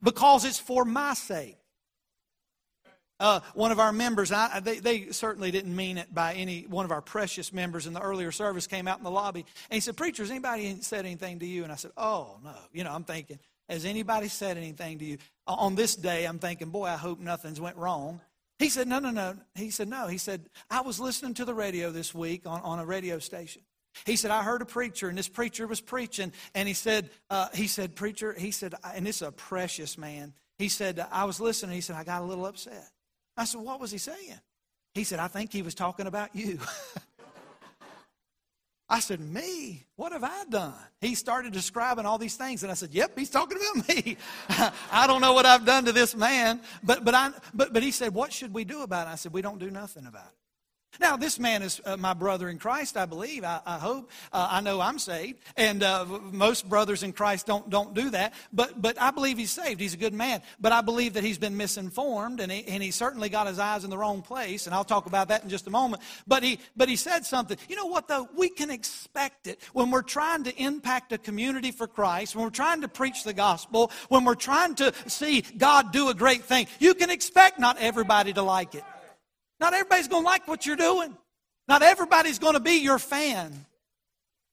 because 0.01 0.43
it's 0.43 0.57
for 0.57 0.85
my 0.85 1.13
sake. 1.13 1.57
Uh, 3.19 3.39
one 3.53 3.71
of 3.71 3.79
our 3.79 3.93
members, 3.93 4.31
I, 4.31 4.59
they, 4.59 4.79
they, 4.79 5.11
certainly 5.11 5.49
didn't 5.51 5.73
mean 5.73 5.97
it 5.97 6.13
by 6.13 6.33
any 6.33 6.65
one 6.67 6.83
of 6.83 6.91
our 6.91 7.01
precious 7.01 7.53
members 7.53 7.87
in 7.87 7.93
the 7.93 8.01
earlier 8.01 8.31
service, 8.31 8.67
came 8.67 8.89
out 8.89 8.97
in 8.97 9.05
the 9.05 9.11
lobby 9.11 9.45
and 9.69 9.75
he 9.75 9.79
said, 9.79 9.95
Preacher, 9.95 10.23
has 10.23 10.31
anybody 10.31 10.77
said 10.81 11.05
anything 11.05 11.39
to 11.39 11.45
you? 11.45 11.63
And 11.63 11.71
I 11.71 11.75
said, 11.75 11.91
Oh, 11.95 12.39
no. 12.43 12.55
You 12.73 12.83
know, 12.83 12.91
I'm 12.91 13.05
thinking, 13.05 13.39
Has 13.69 13.85
anybody 13.85 14.27
said 14.27 14.57
anything 14.57 14.97
to 14.99 15.05
you? 15.05 15.17
On 15.47 15.75
this 15.75 15.95
day, 15.95 16.25
I'm 16.25 16.39
thinking, 16.39 16.71
Boy, 16.71 16.87
I 16.87 16.97
hope 16.97 17.19
nothing's 17.19 17.61
went 17.61 17.77
wrong. 17.77 18.19
He 18.59 18.67
said, 18.67 18.87
No, 18.87 18.99
no, 18.99 19.11
no. 19.11 19.35
He 19.53 19.69
said, 19.69 19.87
No. 19.87 20.07
He 20.07 20.17
said, 20.17 20.49
I 20.69 20.81
was 20.81 20.99
listening 20.99 21.35
to 21.35 21.45
the 21.45 21.53
radio 21.53 21.91
this 21.91 22.13
week 22.13 22.45
on, 22.45 22.59
on 22.63 22.79
a 22.79 22.85
radio 22.85 23.19
station. 23.19 23.61
He 24.05 24.15
said, 24.15 24.31
I 24.31 24.43
heard 24.43 24.61
a 24.61 24.65
preacher, 24.65 25.07
and 25.09 25.17
this 25.17 25.27
preacher 25.27 25.67
was 25.67 25.81
preaching, 25.81 26.33
and 26.53 26.67
he 26.67 26.73
said, 26.73 27.09
uh, 27.29 27.47
he 27.53 27.67
said, 27.67 27.95
preacher, 27.95 28.33
he 28.33 28.51
said, 28.51 28.75
and 28.93 29.05
this 29.05 29.17
is 29.17 29.21
a 29.27 29.31
precious 29.31 29.97
man. 29.97 30.33
He 30.57 30.69
said, 30.69 31.05
I 31.11 31.25
was 31.25 31.39
listening. 31.39 31.75
He 31.75 31.81
said, 31.81 31.95
I 31.95 32.03
got 32.03 32.21
a 32.21 32.25
little 32.25 32.45
upset. 32.45 32.89
I 33.37 33.45
said, 33.45 33.61
what 33.61 33.79
was 33.79 33.91
he 33.91 33.97
saying? 33.97 34.39
He 34.93 35.03
said, 35.03 35.19
I 35.19 35.27
think 35.27 35.51
he 35.51 35.61
was 35.61 35.75
talking 35.75 36.07
about 36.07 36.35
you. 36.35 36.59
I 38.87 38.99
said, 38.99 39.19
Me? 39.19 39.83
What 39.95 40.11
have 40.11 40.23
I 40.23 40.43
done? 40.49 40.73
He 41.01 41.15
started 41.15 41.53
describing 41.53 42.05
all 42.05 42.17
these 42.17 42.35
things, 42.35 42.61
and 42.61 42.71
I 42.71 42.75
said, 42.75 42.93
Yep, 42.93 43.17
he's 43.17 43.29
talking 43.29 43.57
about 43.57 43.89
me. 43.89 44.17
I 44.91 45.07
don't 45.07 45.21
know 45.21 45.33
what 45.33 45.45
I've 45.45 45.65
done 45.65 45.85
to 45.85 45.91
this 45.91 46.15
man. 46.15 46.61
But, 46.83 47.03
but, 47.03 47.15
I, 47.15 47.31
but, 47.53 47.73
but 47.73 47.81
he 47.81 47.91
said, 47.91 48.13
What 48.13 48.31
should 48.31 48.53
we 48.53 48.63
do 48.63 48.83
about 48.83 49.07
it? 49.07 49.11
I 49.11 49.15
said, 49.15 49.33
We 49.33 49.41
don't 49.41 49.59
do 49.59 49.71
nothing 49.71 50.05
about 50.05 50.27
it. 50.27 50.44
Now, 50.99 51.17
this 51.17 51.39
man 51.39 51.61
is 51.61 51.81
uh, 51.85 51.97
my 51.97 52.13
brother 52.13 52.49
in 52.49 52.59
Christ, 52.59 52.97
I 52.97 53.05
believe. 53.05 53.43
I, 53.43 53.61
I 53.65 53.77
hope. 53.77 54.09
Uh, 54.31 54.47
I 54.51 54.61
know 54.61 54.81
I'm 54.81 54.99
saved. 54.99 55.39
And 55.57 55.83
uh, 55.83 56.05
most 56.31 56.67
brothers 56.67 57.03
in 57.03 57.13
Christ 57.13 57.45
don't, 57.45 57.69
don't 57.69 57.93
do 57.93 58.09
that. 58.11 58.33
But, 58.53 58.81
but 58.81 59.01
I 59.01 59.11
believe 59.11 59.37
he's 59.37 59.51
saved. 59.51 59.79
He's 59.79 59.93
a 59.93 59.97
good 59.97 60.13
man. 60.13 60.41
But 60.59 60.71
I 60.71 60.81
believe 60.81 61.13
that 61.13 61.23
he's 61.23 61.37
been 61.37 61.57
misinformed, 61.57 62.39
and 62.39 62.51
he, 62.51 62.65
and 62.67 62.81
he 62.81 62.91
certainly 62.91 63.29
got 63.29 63.47
his 63.47 63.59
eyes 63.59 63.83
in 63.83 63.89
the 63.89 63.97
wrong 63.97 64.21
place. 64.21 64.65
And 64.65 64.75
I'll 64.75 64.83
talk 64.83 65.05
about 65.05 65.27
that 65.29 65.43
in 65.43 65.49
just 65.49 65.67
a 65.67 65.71
moment. 65.71 66.01
But 66.27 66.43
he, 66.43 66.59
but 66.75 66.89
he 66.89 66.95
said 66.95 67.25
something. 67.25 67.57
You 67.69 67.75
know 67.75 67.87
what, 67.87 68.07
though? 68.07 68.29
We 68.35 68.49
can 68.49 68.69
expect 68.69 69.47
it 69.47 69.59
when 69.73 69.91
we're 69.91 70.01
trying 70.01 70.43
to 70.45 70.55
impact 70.61 71.11
a 71.13 71.17
community 71.17 71.71
for 71.71 71.87
Christ, 71.87 72.35
when 72.35 72.43
we're 72.45 72.51
trying 72.51 72.81
to 72.81 72.87
preach 72.87 73.23
the 73.23 73.33
gospel, 73.33 73.91
when 74.09 74.25
we're 74.25 74.35
trying 74.35 74.75
to 74.75 74.93
see 75.07 75.41
God 75.41 75.91
do 75.91 76.09
a 76.09 76.13
great 76.13 76.43
thing. 76.43 76.67
You 76.79 76.93
can 76.93 77.09
expect 77.09 77.59
not 77.59 77.77
everybody 77.79 78.33
to 78.33 78.41
like 78.41 78.75
it. 78.75 78.83
Not 79.59 79.73
everybody's 79.73 80.07
going 80.07 80.23
to 80.23 80.27
like 80.27 80.47
what 80.47 80.65
you're 80.65 80.75
doing. 80.75 81.15
Not 81.67 81.81
everybody's 81.81 82.39
going 82.39 82.53
to 82.53 82.59
be 82.59 82.81
your 82.81 82.99
fan. 82.99 83.65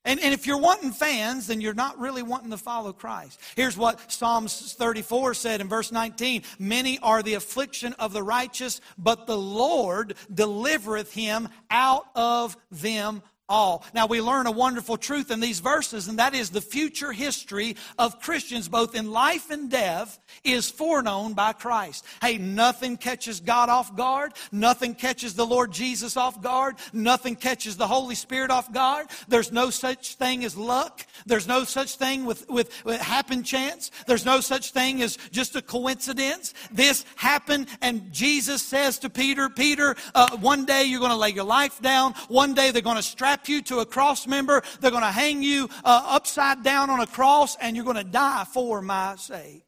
And, 0.05 0.19
and 0.19 0.35
if 0.35 0.49
you're 0.49 0.59
wanting 0.59 0.91
fans, 0.91 1.47
then 1.47 1.61
you're 1.61 1.75
not 1.75 1.99
really 2.01 2.23
wanting 2.25 2.51
to 2.51 2.57
follow 2.57 2.93
Christ. 2.93 3.39
Here's 3.55 3.77
what 3.77 4.11
Psalms 4.11 4.75
34 4.75 5.35
said 5.35 5.61
in 5.61 5.69
verse 5.69 5.93
19 5.93 6.43
Many 6.59 6.99
are 7.01 7.23
the 7.23 7.35
affliction 7.35 7.93
of 7.95 8.13
the 8.13 8.23
righteous, 8.23 8.81
but 8.99 9.27
the 9.27 9.39
Lord 9.39 10.15
delivereth 10.33 11.13
him 11.13 11.49
out 11.71 12.07
of 12.17 12.57
them 12.71 13.23
all. 13.53 13.85
Now, 13.95 14.07
we 14.07 14.21
learn 14.23 14.47
a 14.47 14.51
wonderful 14.51 14.97
truth 14.97 15.31
in 15.31 15.39
these 15.39 15.61
verses, 15.61 16.09
and 16.09 16.19
that 16.19 16.35
is 16.35 16.51
the 16.51 16.63
future 16.63 17.13
history 17.13 17.77
of 17.99 18.19
Christians, 18.19 18.67
both 18.67 18.97
in 18.97 19.13
life 19.13 19.51
and 19.51 19.71
death, 19.71 20.19
is 20.43 20.71
foreknown 20.71 21.35
by 21.35 21.53
Christ. 21.53 22.07
Hey, 22.23 22.39
nothing 22.39 22.97
catches 22.97 23.41
God 23.41 23.69
off 23.69 23.95
guard. 23.95 24.33
Nothing 24.51 24.95
catches 24.95 25.35
the 25.35 25.47
Lord 25.47 25.71
Jesus 25.71 26.17
off 26.17 26.41
guard. 26.41 26.77
Nothing 26.95 27.37
catches 27.37 27.77
the 27.77 27.87
Holy 27.87 28.15
Spirit 28.15 28.51
off 28.51 28.73
guard. 28.73 29.09
There's 29.29 29.53
no 29.53 29.69
such 29.69 30.15
thing 30.15 30.45
as 30.45 30.57
luck. 30.57 31.07
There's 31.27 31.47
no 31.47 31.65
such 31.65 31.97
thing 31.97 32.25
with, 32.25 32.49
with, 32.49 32.85
with 32.87 33.01
happen 33.01 33.43
chance. 33.43 33.91
There's 34.07 34.25
no 34.25 34.41
such 34.41 34.73
thing 34.73 35.03
as 35.03 35.19
just 35.31 35.55
a 35.57 35.63
coincidence. 35.63 36.55
This 36.71 37.05
happened, 37.17 37.69
and 37.83 38.11
Jesus 38.13 38.63
says 38.63 38.99
to 39.01 39.11
Peter, 39.11 39.51
Peter, 39.51 39.95
uh, 40.15 40.39
one 40.39 40.65
day 40.65 40.85
you're 40.85 41.01
going 41.01 41.11
to 41.11 41.17
lay 41.19 41.31
your 41.31 41.45
life 41.45 41.83
down. 41.83 42.15
One 42.29 42.55
day 42.55 42.71
they're 42.71 42.81
going 42.81 42.97
to 42.97 43.03
strap 43.03 43.42
strap 43.43 43.49
you 43.49 43.63
to 43.63 43.81
a 43.81 43.87
cross 43.87 44.27
member. 44.27 44.63
They're 44.81 44.91
going 44.91 45.03
to 45.03 45.11
hang 45.11 45.43
you 45.43 45.69
uh, 45.85 46.03
upside 46.07 46.63
down 46.63 46.91
on 46.91 47.01
a 47.01 47.07
cross, 47.07 47.57
and 47.61 47.77
you're 47.77 47.85
going 47.85 47.97
to 47.97 48.05
die 48.05 48.45
for 48.53 48.83
my 48.83 49.17
sake. 49.17 49.65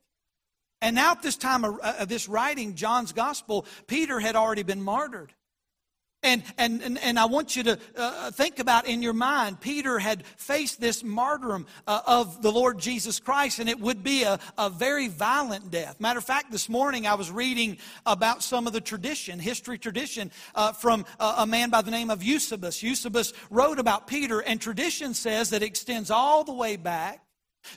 And 0.80 0.94
now, 0.94 1.12
at 1.12 1.22
this 1.22 1.36
time 1.36 1.64
of 1.64 1.78
uh, 1.82 2.04
this 2.04 2.28
writing, 2.28 2.74
John's 2.74 3.12
gospel, 3.12 3.66
Peter 3.86 4.20
had 4.20 4.36
already 4.36 4.62
been 4.62 4.82
martyred. 4.82 5.32
And, 6.24 6.42
and, 6.56 6.82
and, 6.82 6.98
and 6.98 7.18
I 7.18 7.26
want 7.26 7.54
you 7.54 7.62
to 7.64 7.78
uh, 7.96 8.30
think 8.30 8.58
about 8.58 8.88
in 8.88 9.02
your 9.02 9.12
mind, 9.12 9.60
Peter 9.60 9.98
had 9.98 10.24
faced 10.38 10.80
this 10.80 11.04
martyrdom 11.04 11.66
uh, 11.86 12.00
of 12.06 12.40
the 12.40 12.50
Lord 12.50 12.78
Jesus 12.78 13.20
Christ, 13.20 13.58
and 13.58 13.68
it 13.68 13.78
would 13.78 14.02
be 14.02 14.22
a, 14.22 14.40
a 14.56 14.70
very 14.70 15.08
violent 15.08 15.70
death. 15.70 16.00
Matter 16.00 16.18
of 16.18 16.24
fact, 16.24 16.50
this 16.50 16.68
morning 16.70 17.06
I 17.06 17.14
was 17.14 17.30
reading 17.30 17.76
about 18.06 18.42
some 18.42 18.66
of 18.66 18.72
the 18.72 18.80
tradition, 18.80 19.38
history 19.38 19.76
tradition, 19.76 20.32
uh, 20.54 20.72
from 20.72 21.04
a, 21.20 21.34
a 21.38 21.46
man 21.46 21.68
by 21.68 21.82
the 21.82 21.90
name 21.90 22.08
of 22.08 22.22
Eusebius. 22.22 22.82
Eusebius 22.82 23.34
wrote 23.50 23.78
about 23.78 24.06
Peter, 24.06 24.40
and 24.40 24.58
tradition 24.60 25.12
says 25.12 25.50
that 25.50 25.62
it 25.62 25.66
extends 25.66 26.10
all 26.10 26.42
the 26.42 26.54
way 26.54 26.76
back 26.76 27.20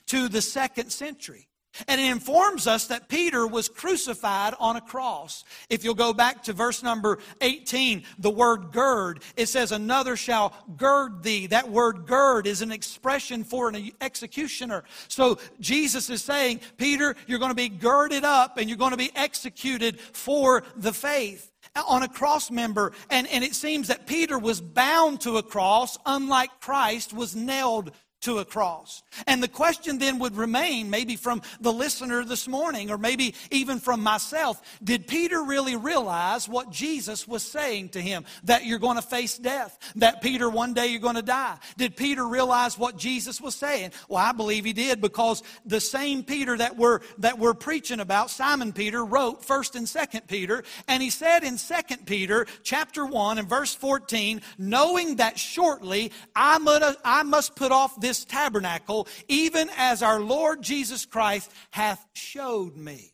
to 0.06 0.30
the 0.30 0.42
second 0.42 0.90
century. 0.90 1.50
And 1.88 2.02
it 2.02 2.10
informs 2.10 2.68
us 2.68 2.88
that 2.88 3.10
Peter 3.10 3.46
was 3.46 3.70
crucified 3.70 4.54
on 4.60 4.76
a 4.76 4.82
cross. 4.82 5.44
If 5.70 5.84
you'll 5.84 5.96
go 5.96 6.14
back 6.14 6.44
to 6.44 6.54
verse 6.54 6.84
number 6.84 7.20
18, 7.42 8.04
the 8.20 8.30
word 8.30 8.72
gird, 8.72 9.22
it 9.36 9.48
says, 9.48 9.72
Another 9.72 10.16
shall 10.16 10.54
gird 10.76 11.24
thee. 11.24 11.48
That 11.48 11.70
word 11.70 12.06
gird 12.06 12.48
is 12.48 12.62
an 12.62 12.72
expression 12.72 13.44
for 13.44 13.70
an 13.70 13.92
executioner. 14.02 14.84
So 15.08 15.40
Jesus 15.60 16.10
is 16.10 16.24
saying, 16.24 16.62
Peter, 16.78 17.16
you're 17.28 17.40
going 17.40 17.52
to 17.52 17.56
be 17.56 17.70
girded 17.70 18.24
up 18.24 18.58
and 18.58 18.70
you're 18.70 18.78
going 18.78 18.92
to 18.92 18.98
be 18.98 19.12
executed 19.16 20.00
for 20.00 20.64
the 20.76 20.94
faith 20.94 21.52
on 21.88 22.04
a 22.04 22.08
cross 22.08 22.50
member. 22.50 22.94
And, 23.10 23.28
and 23.28 23.44
it 23.44 23.56
seems 23.56 23.88
that 23.88 24.08
Peter 24.08 24.40
was 24.40 24.62
bound 24.62 25.22
to 25.22 25.38
a 25.38 25.44
cross, 25.44 25.98
unlike 26.06 26.50
Christ 26.60 27.14
was 27.14 27.36
nailed 27.36 27.92
to 28.28 28.40
a 28.40 28.46
cross. 28.46 29.04
And 29.26 29.42
the 29.42 29.48
question 29.48 30.00
then 30.00 30.20
would 30.20 30.36
remain, 30.36 30.90
maybe 30.90 31.16
from 31.16 31.42
the 31.62 31.72
listener 31.72 32.26
this 32.26 32.46
morning, 32.46 32.92
or 32.92 32.98
maybe 32.98 33.36
even 33.52 33.80
from 33.80 34.04
myself 34.04 34.62
did 34.84 35.08
Peter 35.08 35.44
really 35.44 35.78
realize 35.78 36.50
what 36.50 36.70
Jesus 36.70 37.26
was 37.26 37.42
saying 37.42 37.90
to 37.90 38.02
him? 38.02 38.26
That 38.44 38.66
you're 38.66 38.80
going 38.80 38.98
to 38.98 39.02
face 39.02 39.38
death, 39.38 39.80
that 39.96 40.22
Peter, 40.22 40.50
one 40.50 40.74
day 40.74 40.88
you're 40.88 41.00
going 41.00 41.16
to 41.16 41.22
die. 41.22 41.58
Did 41.78 41.96
Peter 41.96 42.28
realize 42.28 42.78
what 42.78 42.98
Jesus 42.98 43.40
was 43.40 43.56
saying? 43.56 43.92
Well, 44.10 44.24
I 44.24 44.34
believe 44.34 44.66
he 44.66 44.74
did 44.74 45.00
because 45.00 45.42
the 45.66 45.80
same 45.80 46.22
Peter 46.24 46.58
that 46.58 46.76
we're, 46.76 47.00
that 47.20 47.40
we're 47.40 47.54
preaching 47.54 48.02
about, 48.02 48.30
Simon 48.30 48.74
Peter, 48.74 49.06
wrote 49.06 49.42
1st 49.42 49.76
and 49.76 49.88
2nd 49.88 50.28
Peter, 50.28 50.66
and 50.90 51.02
he 51.02 51.10
said 51.10 51.46
in 51.46 51.54
2nd 51.54 52.06
Peter, 52.06 52.46
chapter 52.62 53.06
1 53.06 53.38
and 53.38 53.48
verse 53.48 53.74
14, 53.74 54.42
knowing 54.58 55.16
that 55.16 55.40
shortly 55.40 56.12
I 56.36 56.58
must, 56.58 57.00
I 57.06 57.24
must 57.24 57.56
put 57.56 57.72
off 57.72 58.00
this 58.02 58.17
tabernacle, 58.26 59.08
even 59.28 59.70
as 59.78 60.02
our 60.04 60.20
Lord 60.20 60.62
Jesus 60.62 61.06
Christ 61.06 61.52
hath 61.72 62.06
showed 62.14 62.76
me. 62.76 63.14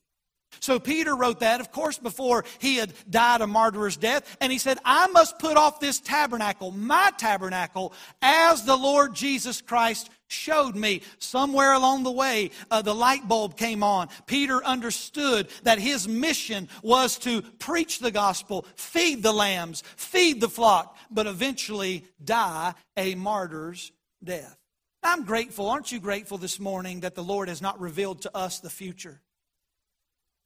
So 0.59 0.79
Peter 0.79 1.15
wrote 1.15 1.41
that, 1.41 1.59
of 1.59 1.71
course, 1.71 1.97
before 1.97 2.45
he 2.59 2.77
had 2.77 2.93
died 3.09 3.41
a 3.41 3.47
martyr's 3.47 3.97
death. 3.97 4.37
And 4.39 4.51
he 4.51 4.57
said, 4.57 4.77
I 4.85 5.07
must 5.07 5.39
put 5.39 5.57
off 5.57 5.79
this 5.79 5.99
tabernacle, 5.99 6.71
my 6.71 7.11
tabernacle, 7.17 7.93
as 8.21 8.63
the 8.63 8.77
Lord 8.77 9.13
Jesus 9.13 9.61
Christ 9.61 10.09
showed 10.27 10.75
me. 10.75 11.01
Somewhere 11.19 11.73
along 11.73 12.03
the 12.03 12.11
way, 12.11 12.51
uh, 12.71 12.81
the 12.81 12.95
light 12.95 13.27
bulb 13.27 13.57
came 13.57 13.83
on. 13.83 14.09
Peter 14.25 14.63
understood 14.63 15.49
that 15.63 15.79
his 15.79 16.07
mission 16.07 16.69
was 16.81 17.17
to 17.19 17.41
preach 17.41 17.99
the 17.99 18.11
gospel, 18.11 18.65
feed 18.75 19.21
the 19.21 19.33
lambs, 19.33 19.83
feed 19.95 20.39
the 20.39 20.49
flock, 20.49 20.97
but 21.11 21.27
eventually 21.27 22.05
die 22.23 22.73
a 22.95 23.15
martyr's 23.15 23.91
death. 24.23 24.57
I'm 25.03 25.25
grateful. 25.25 25.69
Aren't 25.69 25.91
you 25.91 25.99
grateful 25.99 26.37
this 26.37 26.59
morning 26.59 27.01
that 27.01 27.15
the 27.15 27.23
Lord 27.23 27.49
has 27.49 27.61
not 27.61 27.79
revealed 27.79 28.21
to 28.21 28.35
us 28.35 28.59
the 28.59 28.69
future? 28.69 29.21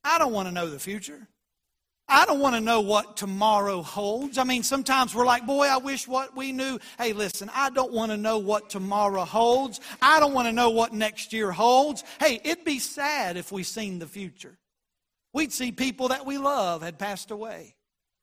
I 0.04 0.18
don't 0.18 0.34
want 0.34 0.48
to 0.48 0.54
know 0.54 0.70
the 0.70 0.80
future. 0.80 1.28
I 2.10 2.26
don't 2.26 2.40
want 2.40 2.56
to 2.56 2.62
know 2.62 2.80
what 2.80 3.18
tomorrow 3.18 3.82
holds. 3.82 4.38
I 4.38 4.46
mean, 4.46 4.64
sometimes 4.64 5.14
we're 5.14 5.26
like, 5.26 5.46
boy, 5.46 5.68
I 5.68 5.78
wish 5.78 6.08
what 6.08 6.36
we 6.38 6.54
knew. 6.54 6.80
Hey, 6.98 7.12
listen, 7.12 7.52
I 7.54 7.70
don't 7.70 7.92
want 7.92 8.12
to 8.12 8.18
know 8.18 8.38
what 8.38 8.70
tomorrow 8.70 9.26
holds. 9.26 9.82
I 10.02 10.22
don't 10.22 10.34
want 10.34 10.48
to 10.48 10.54
know 10.54 10.70
what 10.70 10.94
next 10.94 11.34
year 11.34 11.52
holds. 11.52 12.06
Hey, 12.20 12.40
it'd 12.46 12.64
be 12.64 12.80
sad 12.80 13.36
if 13.36 13.52
we 13.52 13.64
seen 13.64 14.00
the 14.00 14.08
future. 14.08 14.58
We'd 15.34 15.52
see 15.52 15.74
people 15.74 16.08
that 16.08 16.26
we 16.26 16.38
love 16.38 16.82
had 16.82 16.98
passed 16.98 17.30
away. 17.30 17.76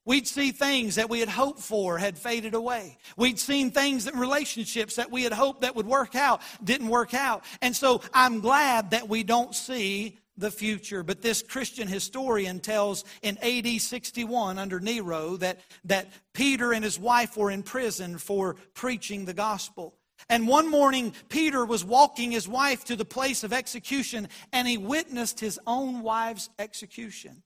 We'd 0.07 0.29
see 0.29 0.53
things 0.53 0.97
that 0.97 1.09
we 1.09 1.21
had 1.21 1.31
hoped 1.31 1.61
for 1.61 1.97
had 1.97 2.19
faded 2.19 2.55
away. 2.55 2.99
We'd 3.17 3.39
seen 3.39 3.71
things 3.71 4.05
that 4.05 4.15
relationships 4.15 4.97
that 4.97 5.11
we 5.11 5.23
had 5.23 5.33
hoped 5.33 5.63
that 5.63 5.75
would 5.77 5.87
work 5.87 6.15
out 6.15 6.43
didn't 6.63 6.89
work 6.89 7.15
out. 7.15 7.45
And 7.63 7.75
so 7.75 8.03
I'm 8.13 8.41
glad 8.41 8.91
that 8.91 9.09
we 9.09 9.23
don't 9.23 9.55
see 9.55 10.19
the 10.37 10.51
future. 10.51 11.03
But 11.03 11.23
this 11.23 11.43
Christian 11.43 11.89
historian 11.89 12.61
tells 12.61 13.05
in 13.23 13.39
AD 13.39 13.81
61 13.81 14.59
under 14.59 14.79
Nero 14.79 15.37
that, 15.39 15.61
that 15.85 16.09
Peter 16.35 16.73
and 16.73 16.85
his 16.85 16.99
wife 16.99 17.37
were 17.37 17.51
in 17.51 17.63
prison 17.63 18.19
for 18.19 18.57
preaching 18.75 19.25
the 19.25 19.35
gospel. 19.35 19.95
And 20.29 20.49
one 20.49 20.71
morning, 20.71 21.15
Peter 21.29 21.65
was 21.65 21.85
walking 21.85 22.31
his 22.31 22.49
wife 22.49 22.85
to 22.87 22.97
the 22.97 23.05
place 23.05 23.45
of 23.45 23.53
execution 23.53 24.29
and 24.53 24.67
he 24.67 24.79
witnessed 24.79 25.41
his 25.41 25.59
own 25.67 26.03
wife's 26.03 26.51
execution. 26.59 27.43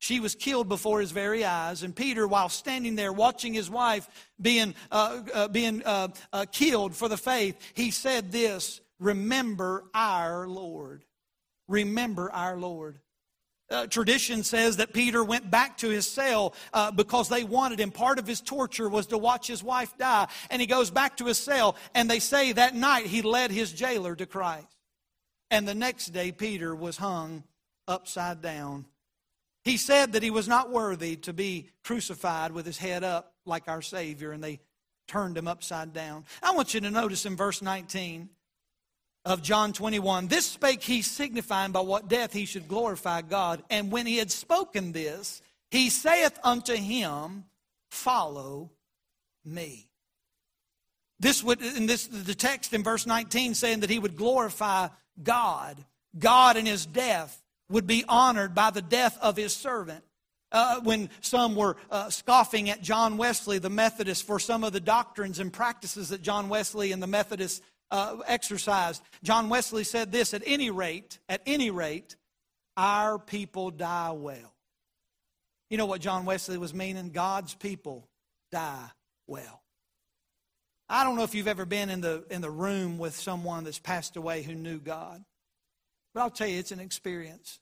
She 0.00 0.18
was 0.18 0.34
killed 0.34 0.66
before 0.66 1.00
his 1.00 1.10
very 1.10 1.44
eyes. 1.44 1.82
And 1.82 1.94
Peter, 1.94 2.26
while 2.26 2.48
standing 2.48 2.96
there 2.96 3.12
watching 3.12 3.52
his 3.52 3.68
wife 3.68 4.08
being, 4.40 4.74
uh, 4.90 5.20
uh, 5.32 5.48
being 5.48 5.82
uh, 5.84 6.08
uh 6.32 6.46
killed 6.50 6.96
for 6.96 7.06
the 7.06 7.18
faith, 7.18 7.56
he 7.74 7.90
said 7.90 8.32
this 8.32 8.80
Remember 8.98 9.84
our 9.94 10.48
Lord. 10.48 11.04
Remember 11.68 12.32
our 12.32 12.56
Lord. 12.56 12.98
Uh, 13.70 13.86
tradition 13.86 14.42
says 14.42 14.78
that 14.78 14.92
Peter 14.92 15.22
went 15.22 15.48
back 15.48 15.76
to 15.78 15.88
his 15.90 16.08
cell 16.08 16.54
uh, 16.72 16.90
because 16.90 17.28
they 17.28 17.44
wanted 17.44 17.78
him. 17.78 17.92
Part 17.92 18.18
of 18.18 18.26
his 18.26 18.40
torture 18.40 18.88
was 18.88 19.06
to 19.08 19.18
watch 19.18 19.46
his 19.46 19.62
wife 19.62 19.96
die. 19.96 20.26
And 20.48 20.60
he 20.60 20.66
goes 20.66 20.90
back 20.90 21.18
to 21.18 21.26
his 21.26 21.38
cell, 21.38 21.76
and 21.94 22.10
they 22.10 22.18
say 22.18 22.52
that 22.52 22.74
night 22.74 23.06
he 23.06 23.22
led 23.22 23.50
his 23.50 23.72
jailer 23.72 24.16
to 24.16 24.26
Christ. 24.26 24.66
And 25.50 25.68
the 25.68 25.74
next 25.74 26.06
day, 26.06 26.32
Peter 26.32 26.74
was 26.74 26.96
hung 26.96 27.44
upside 27.86 28.40
down 28.40 28.86
he 29.64 29.76
said 29.76 30.12
that 30.12 30.22
he 30.22 30.30
was 30.30 30.48
not 30.48 30.70
worthy 30.70 31.16
to 31.16 31.32
be 31.32 31.68
crucified 31.84 32.52
with 32.52 32.66
his 32.66 32.78
head 32.78 33.04
up 33.04 33.34
like 33.44 33.68
our 33.68 33.82
Savior, 33.82 34.32
and 34.32 34.42
they 34.42 34.60
turned 35.06 35.36
him 35.36 35.48
upside 35.48 35.92
down. 35.92 36.24
I 36.42 36.52
want 36.52 36.72
you 36.72 36.80
to 36.80 36.90
notice 36.90 37.26
in 37.26 37.36
verse 37.36 37.60
19 37.60 38.28
of 39.24 39.42
John 39.42 39.72
21 39.72 40.28
this 40.28 40.46
spake 40.46 40.82
he 40.82 41.02
signifying 41.02 41.72
by 41.72 41.80
what 41.80 42.08
death 42.08 42.32
he 42.32 42.46
should 42.46 42.68
glorify 42.68 43.20
God. 43.22 43.62
And 43.68 43.92
when 43.92 44.06
he 44.06 44.16
had 44.16 44.30
spoken 44.30 44.92
this, 44.92 45.42
he 45.70 45.90
saith 45.90 46.38
unto 46.42 46.74
him, 46.74 47.44
Follow 47.90 48.70
me. 49.44 49.88
This 51.18 51.44
would, 51.44 51.60
in 51.60 51.86
this, 51.86 52.06
the 52.06 52.34
text 52.34 52.72
in 52.72 52.82
verse 52.82 53.06
19 53.06 53.54
saying 53.54 53.80
that 53.80 53.90
he 53.90 53.98
would 53.98 54.16
glorify 54.16 54.88
God. 55.22 55.76
God 56.18 56.56
in 56.56 56.66
his 56.66 56.86
death 56.86 57.42
would 57.70 57.86
be 57.86 58.04
honored 58.08 58.54
by 58.54 58.70
the 58.70 58.82
death 58.82 59.16
of 59.22 59.36
his 59.36 59.54
servant. 59.54 60.04
Uh, 60.52 60.80
when 60.80 61.08
some 61.20 61.54
were 61.54 61.76
uh, 61.90 62.10
scoffing 62.10 62.68
at 62.70 62.82
John 62.82 63.16
Wesley, 63.16 63.58
the 63.58 63.70
Methodist, 63.70 64.26
for 64.26 64.40
some 64.40 64.64
of 64.64 64.72
the 64.72 64.80
doctrines 64.80 65.38
and 65.38 65.52
practices 65.52 66.08
that 66.08 66.22
John 66.22 66.48
Wesley 66.48 66.90
and 66.90 67.00
the 67.00 67.06
Methodists 67.06 67.62
uh, 67.92 68.16
exercised, 68.26 69.00
John 69.22 69.48
Wesley 69.48 69.84
said 69.84 70.10
this 70.10 70.34
at 70.34 70.42
any 70.44 70.70
rate, 70.70 71.20
at 71.28 71.40
any 71.46 71.70
rate, 71.70 72.16
our 72.76 73.18
people 73.18 73.70
die 73.70 74.10
well. 74.10 74.54
You 75.68 75.76
know 75.76 75.86
what 75.86 76.00
John 76.00 76.24
Wesley 76.24 76.58
was 76.58 76.74
meaning? 76.74 77.10
God's 77.10 77.54
people 77.54 78.08
die 78.50 78.90
well. 79.28 79.62
I 80.88 81.04
don't 81.04 81.14
know 81.14 81.22
if 81.22 81.36
you've 81.36 81.46
ever 81.46 81.64
been 81.64 81.88
in 81.88 82.00
the, 82.00 82.24
in 82.28 82.40
the 82.40 82.50
room 82.50 82.98
with 82.98 83.14
someone 83.14 83.62
that's 83.62 83.78
passed 83.78 84.16
away 84.16 84.42
who 84.42 84.56
knew 84.56 84.80
God, 84.80 85.24
but 86.14 86.20
I'll 86.20 86.30
tell 86.30 86.48
you, 86.48 86.58
it's 86.58 86.72
an 86.72 86.80
experience. 86.80 87.60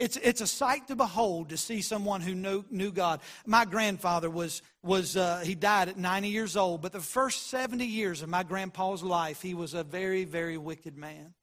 It's, 0.00 0.16
it's 0.16 0.40
a 0.40 0.46
sight 0.46 0.88
to 0.88 0.96
behold 0.96 1.50
to 1.50 1.56
see 1.56 1.80
someone 1.80 2.20
who 2.20 2.34
knew, 2.34 2.64
knew 2.70 2.90
God. 2.90 3.20
My 3.46 3.64
grandfather 3.64 4.28
was, 4.28 4.60
was 4.82 5.16
uh, 5.16 5.42
he 5.44 5.54
died 5.54 5.88
at 5.88 5.96
90 5.96 6.28
years 6.28 6.56
old, 6.56 6.82
but 6.82 6.92
the 6.92 7.00
first 7.00 7.46
70 7.48 7.86
years 7.86 8.20
of 8.20 8.28
my 8.28 8.42
grandpa's 8.42 9.04
life, 9.04 9.40
he 9.40 9.54
was 9.54 9.72
a 9.72 9.84
very, 9.84 10.24
very 10.24 10.58
wicked 10.58 10.96
man. 10.96 11.34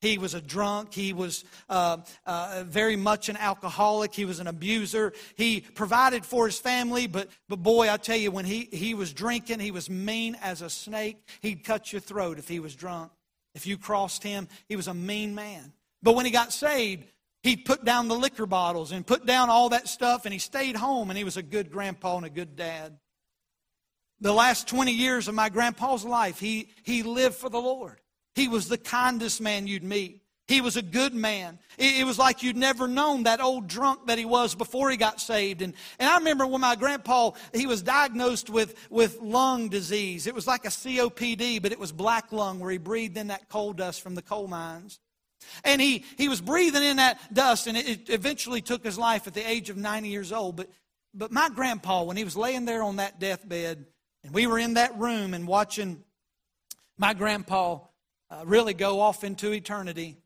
He 0.00 0.16
was 0.16 0.34
a 0.34 0.40
drunk. 0.40 0.94
He 0.94 1.12
was 1.12 1.44
uh, 1.68 1.98
uh, 2.24 2.62
very 2.64 2.94
much 2.94 3.28
an 3.28 3.36
alcoholic. 3.36 4.14
He 4.14 4.24
was 4.24 4.38
an 4.38 4.46
abuser. 4.46 5.12
He 5.34 5.60
provided 5.60 6.24
for 6.24 6.46
his 6.46 6.58
family, 6.58 7.08
but, 7.08 7.28
but 7.48 7.64
boy, 7.64 7.90
I 7.90 7.96
tell 7.96 8.16
you, 8.16 8.30
when 8.30 8.44
he, 8.44 8.68
he 8.72 8.94
was 8.94 9.12
drinking, 9.12 9.58
he 9.58 9.72
was 9.72 9.90
mean 9.90 10.36
as 10.40 10.62
a 10.62 10.70
snake. 10.70 11.16
He'd 11.40 11.64
cut 11.64 11.92
your 11.92 12.00
throat 12.00 12.38
if 12.38 12.46
he 12.46 12.60
was 12.60 12.76
drunk. 12.76 13.10
If 13.58 13.66
you 13.66 13.76
crossed 13.76 14.22
him, 14.22 14.46
he 14.68 14.76
was 14.76 14.86
a 14.86 14.94
mean 14.94 15.34
man. 15.34 15.72
But 16.00 16.14
when 16.14 16.24
he 16.24 16.30
got 16.30 16.52
saved, 16.52 17.10
he 17.42 17.56
put 17.56 17.84
down 17.84 18.06
the 18.06 18.14
liquor 18.14 18.46
bottles 18.46 18.92
and 18.92 19.04
put 19.04 19.26
down 19.26 19.50
all 19.50 19.70
that 19.70 19.88
stuff, 19.88 20.26
and 20.26 20.32
he 20.32 20.38
stayed 20.38 20.76
home, 20.76 21.10
and 21.10 21.18
he 21.18 21.24
was 21.24 21.36
a 21.36 21.42
good 21.42 21.72
grandpa 21.72 22.18
and 22.18 22.24
a 22.24 22.30
good 22.30 22.54
dad. 22.54 23.00
The 24.20 24.32
last 24.32 24.68
20 24.68 24.92
years 24.92 25.26
of 25.26 25.34
my 25.34 25.48
grandpa's 25.48 26.04
life, 26.04 26.38
he, 26.38 26.68
he 26.84 27.02
lived 27.02 27.34
for 27.34 27.48
the 27.48 27.58
Lord. 27.58 28.00
He 28.36 28.46
was 28.46 28.68
the 28.68 28.78
kindest 28.78 29.40
man 29.40 29.66
you'd 29.66 29.82
meet. 29.82 30.22
He 30.48 30.62
was 30.62 30.78
a 30.78 30.82
good 30.82 31.12
man. 31.12 31.58
It, 31.76 32.06
was 32.06 32.18
like 32.18 32.42
you'd 32.42 32.56
never 32.56 32.88
known 32.88 33.24
that 33.24 33.42
old 33.42 33.68
drunk 33.68 34.06
that 34.06 34.16
he 34.16 34.24
was 34.24 34.54
before 34.54 34.90
he 34.90 34.96
got 34.96 35.20
saved. 35.20 35.60
And, 35.60 35.74
and 35.98 36.08
I 36.08 36.16
remember 36.16 36.46
when 36.46 36.62
my 36.62 36.74
grandpa, 36.74 37.32
he 37.52 37.66
was 37.66 37.82
diagnosed 37.82 38.48
with, 38.48 38.74
with 38.88 39.20
lung 39.20 39.68
disease. 39.68 40.26
It 40.26 40.34
was 40.34 40.46
like 40.46 40.64
a 40.64 40.68
COPD, 40.68 41.60
but 41.60 41.70
it 41.70 41.78
was 41.78 41.92
black 41.92 42.32
lung 42.32 42.60
where 42.60 42.70
he 42.70 42.78
breathed 42.78 43.18
in 43.18 43.26
that 43.26 43.50
coal 43.50 43.74
dust 43.74 44.00
from 44.00 44.14
the 44.14 44.22
coal 44.22 44.48
mines. 44.48 44.98
And 45.64 45.82
he, 45.82 46.06
he 46.16 46.30
was 46.30 46.40
breathing 46.40 46.82
in 46.82 46.96
that 46.96 47.18
dust, 47.32 47.66
and 47.66 47.76
it, 47.76 47.86
it 47.86 48.10
eventually 48.10 48.62
took 48.62 48.82
his 48.82 48.98
life 48.98 49.26
at 49.26 49.34
the 49.34 49.46
age 49.48 49.68
of 49.68 49.76
90 49.76 50.08
years 50.08 50.32
old. 50.32 50.56
But, 50.56 50.70
but 51.12 51.30
my 51.30 51.50
grandpa, 51.50 52.04
when 52.04 52.16
he 52.16 52.24
was 52.24 52.38
laying 52.38 52.64
there 52.64 52.82
on 52.82 52.96
that 52.96 53.20
deathbed, 53.20 53.84
and 54.24 54.32
we 54.32 54.46
were 54.46 54.58
in 54.58 54.74
that 54.74 54.98
room 54.98 55.34
and 55.34 55.46
watching 55.46 56.02
my 56.96 57.12
grandpa 57.12 57.80
uh, 58.30 58.44
really 58.46 58.74
go 58.74 59.00
off 59.00 59.24
into 59.24 59.52
eternity 59.52 60.16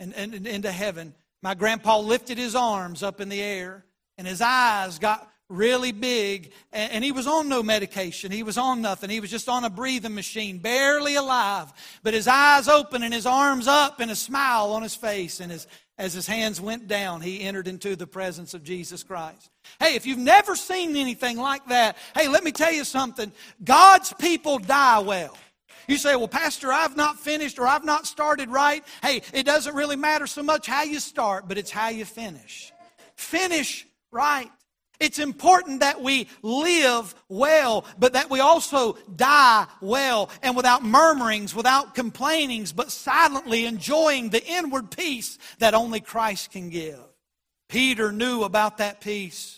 and, 0.00 0.14
and, 0.14 0.34
and 0.34 0.46
into 0.46 0.72
heaven. 0.72 1.14
My 1.42 1.54
grandpa 1.54 1.98
lifted 1.98 2.38
his 2.38 2.54
arms 2.54 3.02
up 3.02 3.20
in 3.20 3.28
the 3.28 3.40
air, 3.40 3.84
and 4.16 4.26
his 4.26 4.40
eyes 4.40 4.98
got 4.98 5.30
really 5.48 5.92
big, 5.92 6.52
and, 6.72 6.92
and, 6.92 7.04
he 7.04 7.12
was 7.12 7.26
on 7.26 7.48
no 7.48 7.62
medication. 7.62 8.30
He 8.30 8.42
was 8.42 8.58
on 8.58 8.82
nothing. 8.82 9.08
He 9.08 9.20
was 9.20 9.30
just 9.30 9.48
on 9.48 9.64
a 9.64 9.70
breathing 9.70 10.14
machine, 10.14 10.58
barely 10.58 11.14
alive. 11.14 11.72
But 12.02 12.14
his 12.14 12.28
eyes 12.28 12.68
open 12.68 13.02
and 13.02 13.14
his 13.14 13.24
arms 13.24 13.66
up 13.66 14.00
and 14.00 14.10
a 14.10 14.16
smile 14.16 14.72
on 14.72 14.82
his 14.82 14.94
face. 14.94 15.40
And 15.40 15.50
his, 15.50 15.66
as 15.96 16.12
his 16.12 16.26
hands 16.26 16.60
went 16.60 16.86
down, 16.86 17.22
he 17.22 17.40
entered 17.40 17.66
into 17.66 17.96
the 17.96 18.06
presence 18.06 18.52
of 18.52 18.62
Jesus 18.62 19.02
Christ. 19.02 19.50
Hey, 19.80 19.94
if 19.94 20.04
you've 20.04 20.18
never 20.18 20.54
seen 20.54 20.96
anything 20.96 21.38
like 21.38 21.66
that, 21.68 21.96
hey, 22.14 22.28
let 22.28 22.44
me 22.44 22.52
tell 22.52 22.72
you 22.72 22.84
something. 22.84 23.32
God's 23.64 24.12
people 24.12 24.58
die 24.58 24.98
well. 24.98 25.36
You 25.88 25.96
say, 25.96 26.14
well, 26.16 26.28
Pastor, 26.28 26.70
I've 26.70 26.96
not 26.96 27.18
finished 27.18 27.58
or 27.58 27.66
I've 27.66 27.84
not 27.84 28.06
started 28.06 28.50
right. 28.50 28.84
Hey, 29.02 29.22
it 29.32 29.44
doesn't 29.44 29.74
really 29.74 29.96
matter 29.96 30.26
so 30.26 30.42
much 30.42 30.66
how 30.66 30.82
you 30.82 31.00
start, 31.00 31.48
but 31.48 31.58
it's 31.58 31.70
how 31.70 31.88
you 31.88 32.04
finish. 32.04 32.72
Finish 33.16 33.86
right. 34.12 34.50
It's 35.00 35.18
important 35.18 35.80
that 35.80 36.02
we 36.02 36.28
live 36.42 37.14
well, 37.28 37.86
but 37.98 38.12
that 38.12 38.30
we 38.30 38.40
also 38.40 38.98
die 39.14 39.66
well 39.80 40.28
and 40.42 40.56
without 40.56 40.84
murmurings, 40.84 41.54
without 41.54 41.94
complainings, 41.94 42.72
but 42.72 42.90
silently 42.90 43.64
enjoying 43.64 44.28
the 44.28 44.44
inward 44.44 44.90
peace 44.90 45.38
that 45.58 45.72
only 45.72 46.00
Christ 46.00 46.50
can 46.50 46.68
give. 46.68 47.00
Peter 47.68 48.12
knew 48.12 48.42
about 48.42 48.78
that 48.78 49.00
peace. 49.00 49.57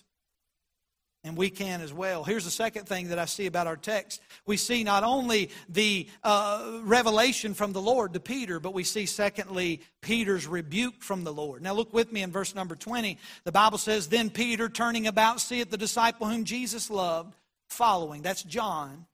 And 1.22 1.36
we 1.36 1.50
can 1.50 1.82
as 1.82 1.92
well. 1.92 2.24
Here's 2.24 2.46
the 2.46 2.50
second 2.50 2.86
thing 2.86 3.08
that 3.08 3.18
I 3.18 3.26
see 3.26 3.44
about 3.44 3.66
our 3.66 3.76
text. 3.76 4.22
We 4.46 4.56
see 4.56 4.82
not 4.84 5.04
only 5.04 5.50
the 5.68 6.08
uh, 6.24 6.80
revelation 6.82 7.52
from 7.52 7.74
the 7.74 7.82
Lord 7.82 8.14
to 8.14 8.20
Peter, 8.20 8.58
but 8.58 8.72
we 8.72 8.84
see, 8.84 9.04
secondly, 9.04 9.82
Peter's 10.00 10.46
rebuke 10.46 11.02
from 11.02 11.24
the 11.24 11.32
Lord. 11.32 11.62
Now, 11.62 11.74
look 11.74 11.92
with 11.92 12.10
me 12.10 12.22
in 12.22 12.30
verse 12.30 12.54
number 12.54 12.74
20. 12.74 13.18
The 13.44 13.52
Bible 13.52 13.76
says, 13.76 14.08
Then 14.08 14.30
Peter, 14.30 14.70
turning 14.70 15.06
about, 15.06 15.42
seeth 15.42 15.70
the 15.70 15.76
disciple 15.76 16.26
whom 16.26 16.44
Jesus 16.44 16.88
loved, 16.88 17.34
following. 17.68 18.22
That's 18.22 18.42
John, 18.42 19.04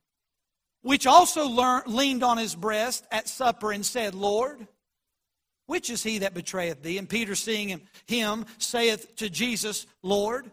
which 0.83 1.07
also 1.07 1.49
leaned 1.87 2.23
on 2.23 2.37
his 2.37 2.55
breast 2.55 3.05
at 3.11 3.27
supper 3.27 3.73
and 3.73 3.85
said, 3.85 4.15
Lord, 4.15 4.65
which 5.65 5.89
is 5.89 6.03
he 6.03 6.19
that 6.19 6.33
betrayeth 6.33 6.81
thee? 6.81 6.97
And 6.97 7.09
Peter, 7.09 7.35
seeing 7.35 7.67
him, 7.67 7.81
him 8.05 8.45
saith 8.57 9.13
to 9.17 9.29
Jesus, 9.29 9.85
Lord, 10.01 10.49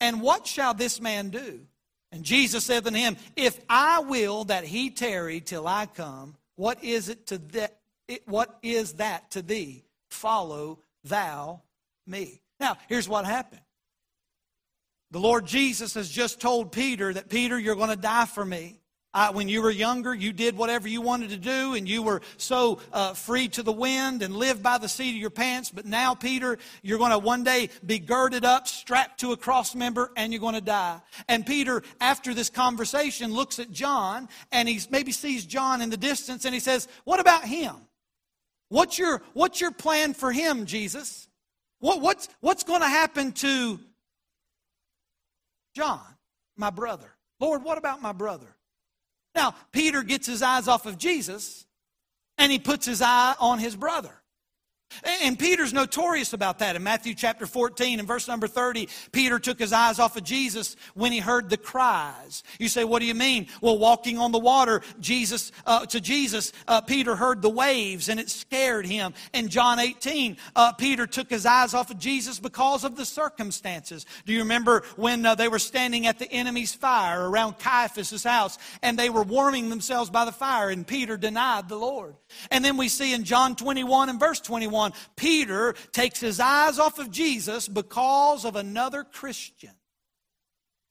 and 0.00 0.20
what 0.20 0.46
shall 0.46 0.74
this 0.74 1.00
man 1.00 1.30
do? 1.30 1.60
And 2.12 2.24
Jesus 2.24 2.64
said 2.64 2.86
unto 2.86 2.98
him, 2.98 3.16
If 3.36 3.58
I 3.68 4.00
will 4.00 4.44
that 4.44 4.64
he 4.64 4.90
tarry 4.90 5.40
till 5.40 5.66
I 5.66 5.86
come, 5.86 6.36
what 6.56 6.82
is 6.84 7.08
it 7.08 7.26
to 7.28 7.38
that? 7.38 7.78
What 8.26 8.58
is 8.62 8.94
that 8.94 9.30
to 9.32 9.42
thee? 9.42 9.84
Follow 10.10 10.78
thou 11.02 11.62
me. 12.06 12.40
Now, 12.60 12.76
here's 12.88 13.08
what 13.08 13.24
happened. 13.24 13.62
The 15.10 15.18
Lord 15.20 15.46
Jesus 15.46 15.94
has 15.94 16.08
just 16.08 16.40
told 16.40 16.72
Peter 16.72 17.12
that, 17.12 17.28
Peter, 17.28 17.58
you're 17.58 17.76
going 17.76 17.90
to 17.90 17.96
die 17.96 18.26
for 18.26 18.44
me. 18.44 18.80
Uh, 19.14 19.32
when 19.32 19.48
you 19.48 19.62
were 19.62 19.70
younger, 19.70 20.12
you 20.12 20.32
did 20.32 20.56
whatever 20.56 20.88
you 20.88 21.00
wanted 21.00 21.30
to 21.30 21.36
do, 21.36 21.74
and 21.74 21.88
you 21.88 22.02
were 22.02 22.20
so 22.36 22.80
uh, 22.92 23.14
free 23.14 23.46
to 23.46 23.62
the 23.62 23.72
wind 23.72 24.22
and 24.22 24.34
lived 24.34 24.60
by 24.60 24.76
the 24.76 24.88
seat 24.88 25.10
of 25.10 25.16
your 25.16 25.30
pants. 25.30 25.70
But 25.70 25.86
now, 25.86 26.16
Peter, 26.16 26.58
you're 26.82 26.98
going 26.98 27.12
to 27.12 27.18
one 27.18 27.44
day 27.44 27.70
be 27.86 28.00
girded 28.00 28.44
up, 28.44 28.66
strapped 28.66 29.20
to 29.20 29.30
a 29.30 29.36
cross 29.36 29.76
member, 29.76 30.10
and 30.16 30.32
you're 30.32 30.40
going 30.40 30.56
to 30.56 30.60
die. 30.60 31.00
And 31.28 31.46
Peter, 31.46 31.84
after 32.00 32.34
this 32.34 32.50
conversation, 32.50 33.32
looks 33.32 33.60
at 33.60 33.70
John, 33.70 34.28
and 34.50 34.68
he 34.68 34.80
maybe 34.90 35.12
sees 35.12 35.46
John 35.46 35.80
in 35.80 35.90
the 35.90 35.96
distance, 35.96 36.44
and 36.44 36.52
he 36.52 36.60
says, 36.60 36.88
"What 37.04 37.20
about 37.20 37.44
him? 37.44 37.76
What's 38.68 38.98
your 38.98 39.22
what's 39.32 39.60
your 39.60 39.70
plan 39.70 40.14
for 40.14 40.32
him, 40.32 40.66
Jesus? 40.66 41.28
What, 41.78 42.00
what's 42.00 42.28
what's 42.40 42.64
going 42.64 42.80
to 42.80 42.88
happen 42.88 43.30
to 43.32 43.78
John, 45.76 46.02
my 46.56 46.70
brother? 46.70 47.12
Lord, 47.38 47.62
what 47.62 47.78
about 47.78 48.02
my 48.02 48.12
brother?" 48.12 48.48
Now, 49.34 49.54
Peter 49.72 50.02
gets 50.02 50.26
his 50.26 50.42
eyes 50.42 50.68
off 50.68 50.86
of 50.86 50.98
Jesus 50.98 51.66
and 52.38 52.50
he 52.50 52.58
puts 52.58 52.86
his 52.86 53.02
eye 53.02 53.34
on 53.38 53.58
his 53.58 53.76
brother. 53.76 54.14
And 55.22 55.38
Peter's 55.38 55.72
notorious 55.72 56.32
about 56.32 56.58
that. 56.60 56.76
In 56.76 56.82
Matthew 56.82 57.14
chapter 57.14 57.46
14 57.46 57.98
and 57.98 58.08
verse 58.08 58.28
number 58.28 58.46
30, 58.46 58.88
Peter 59.12 59.38
took 59.38 59.58
his 59.58 59.72
eyes 59.72 59.98
off 59.98 60.16
of 60.16 60.24
Jesus 60.24 60.76
when 60.94 61.12
he 61.12 61.18
heard 61.18 61.50
the 61.50 61.56
cries. 61.56 62.42
You 62.58 62.68
say, 62.68 62.84
what 62.84 63.00
do 63.00 63.06
you 63.06 63.14
mean? 63.14 63.48
Well, 63.60 63.78
walking 63.78 64.18
on 64.18 64.32
the 64.32 64.38
water, 64.38 64.82
Jesus, 65.00 65.52
uh, 65.66 65.86
to 65.86 66.00
Jesus, 66.00 66.52
uh, 66.68 66.80
Peter 66.80 67.16
heard 67.16 67.42
the 67.42 67.50
waves 67.50 68.08
and 68.08 68.20
it 68.20 68.30
scared 68.30 68.86
him. 68.86 69.14
In 69.32 69.48
John 69.48 69.78
18, 69.78 70.36
uh, 70.56 70.72
Peter 70.72 71.06
took 71.06 71.30
his 71.30 71.46
eyes 71.46 71.74
off 71.74 71.90
of 71.90 71.98
Jesus 71.98 72.38
because 72.38 72.84
of 72.84 72.96
the 72.96 73.04
circumstances. 73.04 74.06
Do 74.26 74.32
you 74.32 74.40
remember 74.40 74.84
when 74.96 75.24
uh, 75.24 75.34
they 75.34 75.48
were 75.48 75.58
standing 75.58 76.06
at 76.06 76.18
the 76.18 76.30
enemy's 76.30 76.74
fire 76.74 77.28
around 77.28 77.58
Caiaphas' 77.58 78.24
house 78.24 78.58
and 78.82 78.98
they 78.98 79.10
were 79.10 79.22
warming 79.22 79.70
themselves 79.70 80.10
by 80.10 80.24
the 80.24 80.32
fire 80.32 80.70
and 80.70 80.86
Peter 80.86 81.16
denied 81.16 81.68
the 81.68 81.76
Lord? 81.78 82.14
And 82.50 82.64
then 82.64 82.76
we 82.76 82.88
see 82.88 83.14
in 83.14 83.24
John 83.24 83.56
21 83.56 84.08
and 84.08 84.20
verse 84.20 84.40
21, 84.40 84.83
Peter 85.16 85.74
takes 85.92 86.20
his 86.20 86.40
eyes 86.40 86.78
off 86.78 86.98
of 86.98 87.10
Jesus 87.10 87.68
because 87.68 88.44
of 88.44 88.56
another 88.56 89.04
Christian. 89.04 89.72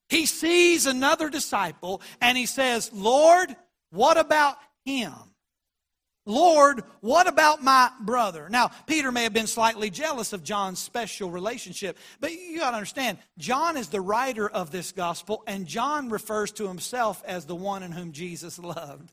He 0.10 0.26
sees 0.26 0.86
another 0.86 1.30
disciple 1.30 2.02
and 2.22 2.38
he 2.38 2.46
says, 2.46 2.92
Lord, 2.94 3.56
what 3.92 4.18
about 4.18 4.58
him? 4.86 5.14
Lord, 6.26 6.84
what 7.02 7.28
about 7.28 7.64
my 7.64 7.92
brother? 8.00 8.48
Now, 8.50 8.72
Peter 8.88 9.12
may 9.12 9.24
have 9.24 9.34
been 9.34 9.48
slightly 9.48 9.90
jealous 9.90 10.32
of 10.32 10.42
John's 10.42 10.80
special 10.80 11.30
relationship, 11.30 11.98
but 12.22 12.32
you 12.32 12.60
got 12.60 12.70
to 12.72 12.78
understand, 12.78 13.18
John 13.38 13.76
is 13.76 13.90
the 13.90 14.00
writer 14.00 14.48
of 14.48 14.72
this 14.72 14.94
gospel, 14.94 15.44
and 15.48 15.68
John 15.68 16.10
refers 16.10 16.54
to 16.54 16.68
himself 16.68 17.22
as 17.26 17.46
the 17.46 17.56
one 17.56 17.84
in 17.84 17.92
whom 17.92 18.14
Jesus 18.14 18.58
loved. 18.58 19.12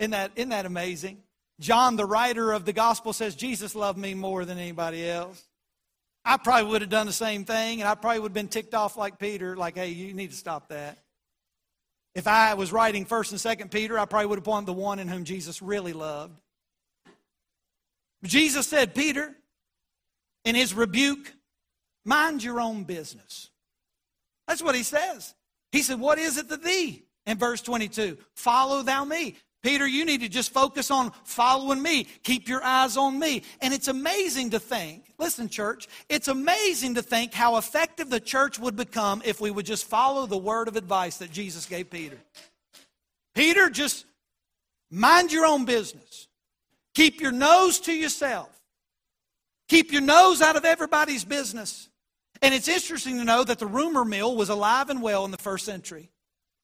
Isn't 0.00 0.10
that, 0.10 0.32
isn't 0.34 0.48
that 0.48 0.66
amazing? 0.66 1.22
John, 1.58 1.96
the 1.96 2.04
writer 2.04 2.52
of 2.52 2.64
the 2.64 2.72
gospel, 2.72 3.12
says, 3.12 3.34
Jesus 3.34 3.74
loved 3.74 3.98
me 3.98 4.14
more 4.14 4.44
than 4.44 4.58
anybody 4.58 5.08
else. 5.08 5.42
I 6.24 6.36
probably 6.36 6.70
would 6.70 6.82
have 6.82 6.90
done 6.90 7.06
the 7.06 7.12
same 7.12 7.44
thing, 7.44 7.80
and 7.80 7.88
I 7.88 7.94
probably 7.94 8.20
would 8.20 8.30
have 8.30 8.34
been 8.34 8.48
ticked 8.48 8.74
off 8.74 8.96
like 8.96 9.18
Peter, 9.18 9.56
like, 9.56 9.76
hey, 9.76 9.90
you 9.90 10.12
need 10.12 10.30
to 10.30 10.36
stop 10.36 10.68
that. 10.68 10.98
If 12.14 12.26
I 12.26 12.54
was 12.54 12.72
writing 12.72 13.06
1st 13.06 13.32
and 13.32 13.60
2nd 13.60 13.70
Peter, 13.70 13.98
I 13.98 14.06
probably 14.06 14.26
would 14.26 14.38
have 14.38 14.44
pointed 14.44 14.66
the 14.66 14.72
one 14.72 14.98
in 14.98 15.06
whom 15.06 15.24
Jesus 15.24 15.62
really 15.62 15.92
loved. 15.92 16.40
Jesus 18.24 18.66
said, 18.66 18.94
Peter, 18.94 19.34
in 20.44 20.54
his 20.54 20.74
rebuke, 20.74 21.32
mind 22.04 22.42
your 22.42 22.60
own 22.60 22.84
business. 22.84 23.50
That's 24.48 24.62
what 24.62 24.74
he 24.74 24.82
says. 24.82 25.34
He 25.72 25.82
said, 25.82 26.00
What 26.00 26.18
is 26.18 26.38
it 26.38 26.48
to 26.48 26.56
thee? 26.56 27.02
In 27.26 27.38
verse 27.38 27.60
22, 27.60 28.16
follow 28.34 28.82
thou 28.82 29.04
me. 29.04 29.36
Peter, 29.66 29.84
you 29.84 30.04
need 30.04 30.20
to 30.20 30.28
just 30.28 30.52
focus 30.52 30.92
on 30.92 31.10
following 31.24 31.82
me. 31.82 32.04
Keep 32.22 32.48
your 32.48 32.62
eyes 32.62 32.96
on 32.96 33.18
me. 33.18 33.42
And 33.60 33.74
it's 33.74 33.88
amazing 33.88 34.50
to 34.50 34.60
think, 34.60 35.12
listen, 35.18 35.48
church, 35.48 35.88
it's 36.08 36.28
amazing 36.28 36.94
to 36.94 37.02
think 37.02 37.34
how 37.34 37.56
effective 37.56 38.08
the 38.08 38.20
church 38.20 38.60
would 38.60 38.76
become 38.76 39.22
if 39.24 39.40
we 39.40 39.50
would 39.50 39.66
just 39.66 39.84
follow 39.84 40.24
the 40.26 40.36
word 40.36 40.68
of 40.68 40.76
advice 40.76 41.16
that 41.16 41.32
Jesus 41.32 41.66
gave 41.66 41.90
Peter. 41.90 42.16
Peter, 43.34 43.68
just 43.68 44.06
mind 44.88 45.32
your 45.32 45.44
own 45.44 45.64
business. 45.64 46.28
Keep 46.94 47.20
your 47.20 47.32
nose 47.32 47.80
to 47.80 47.92
yourself. 47.92 48.56
Keep 49.68 49.90
your 49.90 50.00
nose 50.00 50.42
out 50.42 50.54
of 50.54 50.64
everybody's 50.64 51.24
business. 51.24 51.88
And 52.40 52.54
it's 52.54 52.68
interesting 52.68 53.18
to 53.18 53.24
know 53.24 53.42
that 53.42 53.58
the 53.58 53.66
rumor 53.66 54.04
mill 54.04 54.36
was 54.36 54.48
alive 54.48 54.90
and 54.90 55.02
well 55.02 55.24
in 55.24 55.32
the 55.32 55.36
first 55.36 55.64
century. 55.64 56.08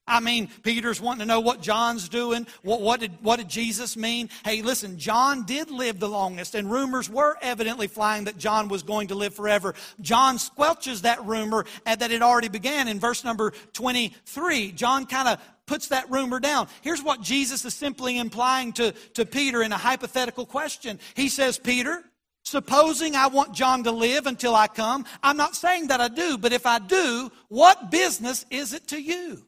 I 0.06 0.18
mean, 0.18 0.48
Peter's 0.62 1.00
wanting 1.00 1.20
to 1.20 1.26
know 1.26 1.40
what 1.40 1.62
John's 1.62 2.08
doing. 2.08 2.46
What, 2.62 2.80
what, 2.80 2.98
did, 2.98 3.12
what 3.22 3.36
did 3.36 3.48
Jesus 3.48 3.96
mean? 3.96 4.30
Hey, 4.44 4.60
listen, 4.60 4.98
John 4.98 5.44
did 5.44 5.70
live 5.70 6.00
the 6.00 6.08
longest, 6.08 6.56
and 6.56 6.70
rumors 6.70 7.08
were 7.08 7.36
evidently 7.40 7.86
flying 7.86 8.24
that 8.24 8.36
John 8.36 8.68
was 8.68 8.82
going 8.82 9.08
to 9.08 9.14
live 9.14 9.32
forever. 9.32 9.74
John 10.00 10.38
squelches 10.38 11.02
that 11.02 11.24
rumor 11.24 11.66
that 11.84 12.10
it 12.10 12.20
already 12.20 12.48
began 12.48 12.88
in 12.88 12.98
verse 12.98 13.22
number 13.22 13.52
23. 13.74 14.72
John 14.72 15.06
kind 15.06 15.28
of 15.28 15.40
puts 15.66 15.88
that 15.88 16.10
rumor 16.10 16.40
down. 16.40 16.66
Here's 16.82 17.02
what 17.02 17.22
Jesus 17.22 17.64
is 17.64 17.72
simply 17.72 18.18
implying 18.18 18.72
to, 18.74 18.92
to 19.14 19.24
Peter 19.24 19.62
in 19.62 19.70
a 19.70 19.78
hypothetical 19.78 20.46
question. 20.46 20.98
He 21.14 21.28
says, 21.28 21.58
Peter, 21.58 22.02
Supposing 22.44 23.14
I 23.14 23.28
want 23.28 23.54
John 23.54 23.84
to 23.84 23.92
live 23.92 24.26
until 24.26 24.56
I 24.56 24.66
come, 24.66 25.04
I'm 25.22 25.36
not 25.36 25.54
saying 25.54 25.86
that 25.86 26.00
I 26.00 26.08
do, 26.08 26.36
but 26.36 26.52
if 26.52 26.66
I 26.66 26.80
do, 26.80 27.30
what 27.46 27.92
business 27.92 28.44
is 28.50 28.72
it 28.72 28.88
to 28.88 29.00
you? 29.00 29.46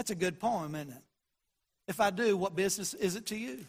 That's 0.00 0.10
a 0.10 0.14
good 0.14 0.40
poem, 0.40 0.74
isn't 0.76 0.92
it? 0.92 1.02
If 1.86 2.00
I 2.00 2.08
do, 2.08 2.34
what 2.34 2.56
business 2.56 2.94
is 2.94 3.16
it 3.16 3.26
to 3.26 3.36
you? 3.36 3.66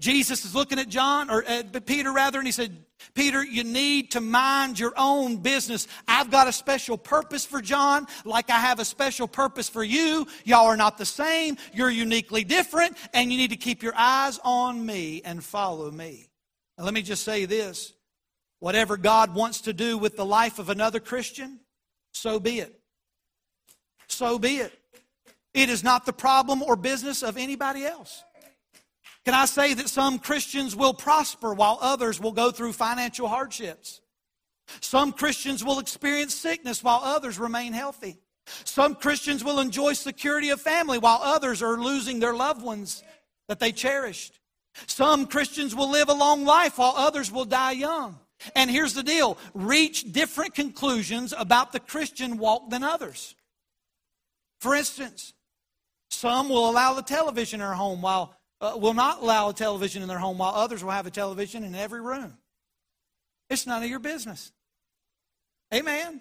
Jesus 0.00 0.44
is 0.44 0.52
looking 0.52 0.80
at 0.80 0.88
John, 0.88 1.30
or 1.30 1.44
uh, 1.48 1.62
Peter 1.86 2.12
rather, 2.12 2.38
and 2.40 2.48
he 2.48 2.50
said, 2.50 2.76
Peter, 3.14 3.44
you 3.44 3.62
need 3.62 4.10
to 4.10 4.20
mind 4.20 4.80
your 4.80 4.92
own 4.96 5.36
business. 5.36 5.86
I've 6.08 6.32
got 6.32 6.48
a 6.48 6.52
special 6.52 6.98
purpose 6.98 7.46
for 7.46 7.62
John, 7.62 8.08
like 8.24 8.50
I 8.50 8.58
have 8.58 8.80
a 8.80 8.84
special 8.84 9.28
purpose 9.28 9.68
for 9.68 9.84
you. 9.84 10.26
Y'all 10.42 10.66
are 10.66 10.76
not 10.76 10.98
the 10.98 11.06
same. 11.06 11.56
You're 11.72 11.88
uniquely 11.88 12.42
different, 12.42 12.96
and 13.14 13.30
you 13.30 13.38
need 13.38 13.50
to 13.50 13.56
keep 13.56 13.84
your 13.84 13.94
eyes 13.96 14.40
on 14.42 14.84
me 14.84 15.22
and 15.24 15.44
follow 15.44 15.88
me. 15.92 16.30
And 16.76 16.84
let 16.84 16.94
me 16.94 17.02
just 17.02 17.22
say 17.22 17.44
this 17.44 17.92
whatever 18.58 18.96
God 18.96 19.36
wants 19.36 19.60
to 19.60 19.72
do 19.72 19.96
with 19.96 20.16
the 20.16 20.26
life 20.26 20.58
of 20.58 20.68
another 20.68 20.98
Christian, 20.98 21.60
so 22.10 22.40
be 22.40 22.58
it. 22.58 22.80
So 24.10 24.38
be 24.38 24.56
it. 24.56 24.79
It 25.52 25.68
is 25.68 25.82
not 25.82 26.06
the 26.06 26.12
problem 26.12 26.62
or 26.62 26.76
business 26.76 27.22
of 27.22 27.36
anybody 27.36 27.84
else. 27.84 28.24
Can 29.24 29.34
I 29.34 29.44
say 29.44 29.74
that 29.74 29.88
some 29.88 30.18
Christians 30.18 30.74
will 30.74 30.94
prosper 30.94 31.52
while 31.52 31.78
others 31.80 32.20
will 32.20 32.32
go 32.32 32.50
through 32.50 32.72
financial 32.72 33.28
hardships? 33.28 34.00
Some 34.80 35.12
Christians 35.12 35.64
will 35.64 35.78
experience 35.78 36.34
sickness 36.34 36.82
while 36.82 37.00
others 37.02 37.38
remain 37.38 37.72
healthy. 37.72 38.18
Some 38.64 38.94
Christians 38.94 39.44
will 39.44 39.60
enjoy 39.60 39.92
security 39.92 40.50
of 40.50 40.60
family 40.60 40.98
while 40.98 41.20
others 41.22 41.62
are 41.62 41.76
losing 41.76 42.18
their 42.18 42.34
loved 42.34 42.62
ones 42.62 43.02
that 43.48 43.60
they 43.60 43.72
cherished. 43.72 44.38
Some 44.86 45.26
Christians 45.26 45.74
will 45.74 45.90
live 45.90 46.08
a 46.08 46.14
long 46.14 46.44
life 46.44 46.78
while 46.78 46.94
others 46.96 47.30
will 47.30 47.44
die 47.44 47.72
young. 47.72 48.18
And 48.54 48.70
here's 48.70 48.94
the 48.94 49.02
deal 49.02 49.36
reach 49.52 50.12
different 50.12 50.54
conclusions 50.54 51.34
about 51.36 51.72
the 51.72 51.80
Christian 51.80 52.38
walk 52.38 52.70
than 52.70 52.82
others. 52.82 53.34
For 54.60 54.74
instance, 54.74 55.34
some 56.10 56.48
will 56.48 56.68
allow 56.68 56.94
the 56.94 57.02
television 57.02 57.60
in 57.60 57.66
their 57.66 57.74
home 57.74 58.02
while 58.02 58.36
uh, 58.60 58.74
will 58.76 58.94
not 58.94 59.22
allow 59.22 59.48
a 59.48 59.54
television 59.54 60.02
in 60.02 60.08
their 60.08 60.18
home 60.18 60.38
while 60.38 60.54
others 60.54 60.84
will 60.84 60.90
have 60.90 61.06
a 61.06 61.10
television 61.10 61.64
in 61.64 61.74
every 61.74 62.00
room. 62.00 62.36
It's 63.48 63.66
none 63.66 63.82
of 63.82 63.88
your 63.88 64.00
business. 64.00 64.52
Amen. 65.72 66.20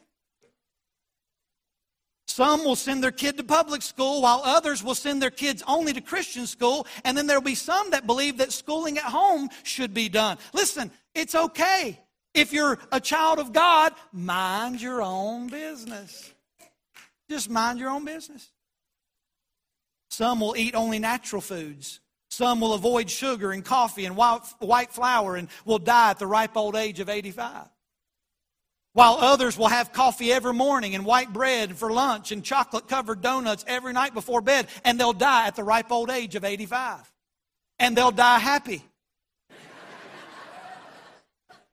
Some 2.28 2.64
will 2.64 2.76
send 2.76 3.04
their 3.04 3.12
kid 3.12 3.38
to 3.38 3.44
public 3.44 3.82
school 3.82 4.22
while 4.22 4.42
others 4.46 4.84
will 4.84 4.96
send 4.96 5.22
their 5.22 5.32
kids 5.32 5.64
only 5.68 5.92
to 5.94 6.00
Christian 6.00 6.46
school. 6.46 6.88
And 7.04 7.18
then 7.18 7.28
there'll 7.28 7.42
be 7.42 7.56
some 7.56 7.90
that 7.90 8.06
believe 8.06 8.38
that 8.38 8.54
schooling 8.54 8.98
at 8.98 9.04
home 9.04 9.50
should 9.64 9.94
be 9.94 10.08
done. 10.08 10.38
Listen, 10.54 10.92
it's 11.16 11.36
okay. 11.36 12.00
If 12.34 12.54
you're 12.54 12.78
a 12.92 13.00
child 13.00 13.40
of 13.40 13.52
God, 13.52 13.94
mind 14.14 14.82
your 14.82 15.02
own 15.02 15.48
business. 15.48 16.32
Just 17.30 17.50
mind 17.50 17.80
your 17.80 17.90
own 17.90 18.06
business. 18.06 18.52
Some 20.10 20.40
will 20.40 20.56
eat 20.58 20.76
only 20.76 21.00
natural 21.00 21.42
foods. 21.42 22.00
Some 22.30 22.62
will 22.62 22.74
avoid 22.74 23.10
sugar 23.10 23.52
and 23.52 23.66
coffee 23.66 24.06
and 24.06 24.16
white 24.16 24.92
flour 24.92 25.36
and 25.36 25.48
will 25.66 25.80
die 25.80 26.12
at 26.12 26.20
the 26.20 26.28
ripe 26.28 26.56
old 26.56 26.76
age 26.76 27.00
of 27.00 27.10
85. 27.10 27.68
While 28.94 29.18
others 29.20 29.58
will 29.58 29.68
have 29.68 29.94
coffee 29.94 30.32
every 30.32 30.54
morning 30.54 30.96
and 30.96 31.06
white 31.06 31.32
bread 31.32 31.78
for 31.78 31.92
lunch 31.92 32.32
and 32.32 32.44
chocolate 32.44 32.88
covered 32.88 33.22
donuts 33.22 33.64
every 33.68 33.94
night 33.94 34.14
before 34.14 34.42
bed, 34.42 34.68
and 34.84 35.00
they'll 35.00 35.14
die 35.14 35.48
at 35.48 35.56
the 35.56 35.64
ripe 35.64 35.92
old 35.92 36.10
age 36.10 36.36
of 36.36 36.44
85. 36.44 37.12
And 37.78 37.96
they'll 37.96 38.12
die 38.12 38.40
happy. 38.40 38.84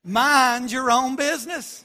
Mind 0.05 0.71
your 0.71 0.91
own 0.91 1.17
business. 1.17 1.85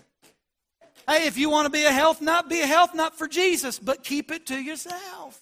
Hey, 1.07 1.25
if 1.25 1.37
you 1.37 1.49
want 1.49 1.65
to 1.65 1.71
be 1.71 1.83
a 1.83 1.91
health 1.91 2.21
nut, 2.21 2.47
be 2.47 2.61
a 2.61 2.67
health 2.67 2.93
nut 2.93 3.17
for 3.17 3.27
Jesus, 3.27 3.79
but 3.79 4.03
keep 4.03 4.31
it 4.31 4.45
to 4.47 4.61
yourself. 4.61 5.40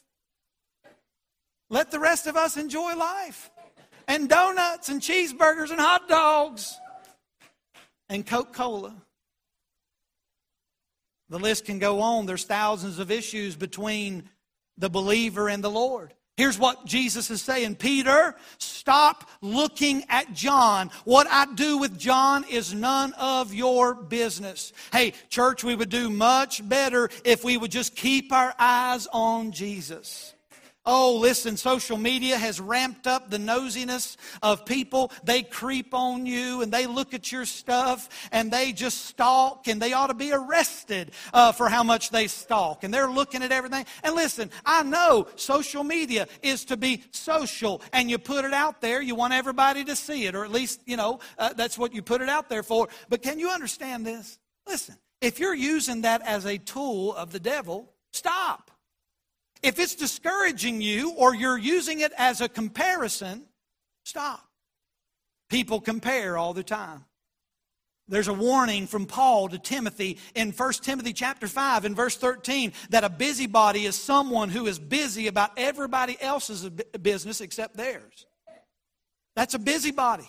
Let 1.70 1.92
the 1.92 2.00
rest 2.00 2.28
of 2.28 2.36
us 2.36 2.58
enjoy 2.58 2.96
life. 2.96 3.52
And 4.08 4.28
donuts 4.28 4.90
and 4.90 5.02
cheeseburgers 5.02 5.70
and 5.70 5.80
hot 5.80 6.10
dogs 6.10 6.80
and 8.10 8.26
Coca 8.26 8.52
Cola. 8.52 8.96
The 11.30 11.40
list 11.40 11.66
can 11.66 11.78
go 11.78 12.02
on. 12.02 12.26
There's 12.26 12.44
thousands 12.44 12.98
of 12.98 13.12
issues 13.12 13.56
between 13.56 14.28
the 14.78 14.90
believer 14.90 15.48
and 15.48 15.64
the 15.64 15.70
Lord. 15.70 16.14
Here's 16.38 16.58
what 16.58 16.86
Jesus 16.86 17.30
is 17.30 17.42
saying 17.42 17.76
Peter, 17.76 18.34
stop 18.58 19.30
looking 19.42 20.06
at 20.10 20.34
John. 20.34 20.90
What 21.04 21.28
I 21.30 21.54
do 21.54 21.78
with 21.78 22.00
John 22.00 22.46
is 22.50 22.74
none 22.74 23.14
of 23.14 23.54
your 23.54 23.94
business. 23.94 24.74
Hey, 24.92 25.14
church, 25.30 25.64
we 25.64 25.76
would 25.76 25.90
do 25.90 26.10
much 26.10 26.68
better 26.68 27.10
if 27.26 27.44
we 27.44 27.58
would 27.58 27.72
just 27.72 27.96
keep 27.96 28.32
our 28.32 28.56
eyes 28.58 29.06
on 29.12 29.52
Jesus. 29.52 30.34
Oh, 30.86 31.18
listen, 31.18 31.58
social 31.58 31.98
media 31.98 32.38
has 32.38 32.62
ramped 32.62 33.06
up 33.06 33.30
the 33.30 33.38
nosiness 33.38 34.16
of 34.42 34.66
people. 34.66 35.12
They 35.24 35.44
creep 35.44 35.94
on 35.94 36.26
you 36.26 36.62
and 36.62 36.72
they 36.72 36.88
look 36.88 37.14
at 37.14 37.32
your 37.32 37.46
stuff 37.46 38.08
and 38.32 38.50
they 38.52 38.72
just 38.72 39.06
stalk 39.06 39.68
and 39.68 39.82
they 39.82 39.92
ought 39.92 40.08
to 40.08 40.14
be 40.14 40.32
arrested 40.32 41.12
uh, 41.34 41.52
for 41.52 41.68
how 41.68 41.84
much 41.84 42.12
they 42.12 42.28
stalk. 42.28 42.84
And 42.84 42.94
they're 42.94 43.10
looking 43.10 43.44
at 43.44 43.52
everything. 43.52 43.86
And 44.04 44.16
listen, 44.16 44.50
I 44.66 44.84
know 44.84 45.28
social 45.36 45.84
media 45.84 46.28
is 46.42 46.64
to 46.66 46.78
be 46.78 47.04
social 47.12 47.82
and 47.92 48.10
you 48.10 48.18
put 48.18 48.46
it 48.46 48.54
out 48.54 48.80
there. 48.80 49.02
You 49.02 49.16
want 49.16 49.34
everybody 49.34 49.84
to 49.84 49.96
see 49.98 50.26
it, 50.28 50.34
or 50.34 50.46
at 50.46 50.52
least, 50.52 50.82
you 50.86 50.96
know, 50.96 51.20
uh, 51.38 51.54
that's 51.54 51.78
what 51.78 51.94
you 51.94 52.02
put 52.02 52.22
it 52.22 52.30
out 52.30 52.50
there 52.50 52.64
for. 52.64 52.88
But 53.10 53.22
can 53.22 53.38
you 53.38 53.50
understand 53.50 54.06
this? 54.06 54.40
Listen, 54.66 54.96
if 55.20 55.40
you're 55.40 55.54
using 55.54 56.02
that 56.02 56.22
as 56.22 56.46
a 56.46 56.58
tool 56.58 57.14
of 57.14 57.32
the 57.32 57.40
devil, 57.40 57.92
stop. 58.14 58.72
If 59.62 59.80
it's 59.80 59.96
discouraging 59.96 60.82
you 60.82 61.12
or 61.12 61.36
you're 61.36 61.58
using 61.58 62.00
it 62.00 62.14
as 62.18 62.42
a 62.42 62.48
comparison, 62.50 63.46
stop. 64.04 64.48
People 65.50 65.82
compare 65.82 66.38
all 66.38 66.54
the 66.54 66.64
time. 66.64 67.06
There's 68.08 68.28
a 68.28 68.34
warning 68.34 68.88
from 68.88 69.06
Paul 69.06 69.50
to 69.50 69.60
Timothy 69.60 70.18
in 70.34 70.52
1 70.52 70.74
Timothy 70.82 71.14
chapter 71.14 71.48
5 71.48 71.86
in 71.86 71.94
verse 71.94 72.16
13 72.18 72.74
that 72.90 73.04
a 73.04 73.10
busybody 73.10 73.86
is 73.86 73.96
someone 73.96 74.50
who 74.50 74.66
is 74.66 74.80
busy 74.80 75.28
about 75.28 75.52
everybody 75.58 76.18
else's 76.20 76.68
business 77.02 77.40
except 77.40 77.78
theirs. 77.78 78.26
That's 79.36 79.54
a 79.54 79.60
busybody. 79.60 80.28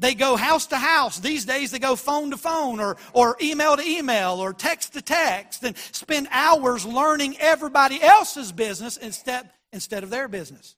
They 0.00 0.14
go 0.14 0.34
house 0.34 0.66
to 0.68 0.76
house. 0.76 1.20
These 1.20 1.44
days 1.44 1.70
they 1.70 1.78
go 1.78 1.94
phone 1.94 2.30
to 2.30 2.38
phone 2.38 2.80
or, 2.80 2.96
or 3.12 3.36
email 3.40 3.76
to 3.76 3.82
email 3.82 4.40
or 4.40 4.54
text 4.54 4.94
to 4.94 5.02
text 5.02 5.62
and 5.62 5.76
spend 5.92 6.26
hours 6.30 6.86
learning 6.86 7.36
everybody 7.38 8.02
else's 8.02 8.50
business 8.50 8.96
instead, 8.96 9.50
instead 9.74 10.02
of 10.02 10.08
their 10.08 10.26
business. 10.26 10.74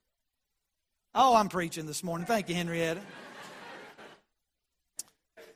Oh, 1.15 1.35
I'm 1.35 1.47
preaching 1.47 1.85
this 1.85 2.03
morning. 2.03 2.27
Thank 2.27 2.49
you, 2.49 2.55
Henrietta. 2.55 2.99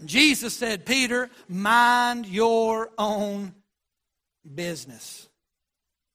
Jesus 0.06 0.56
said, 0.56 0.86
Peter, 0.86 1.30
mind 1.50 2.26
your 2.26 2.92
own 2.98 3.54
business. 4.56 5.28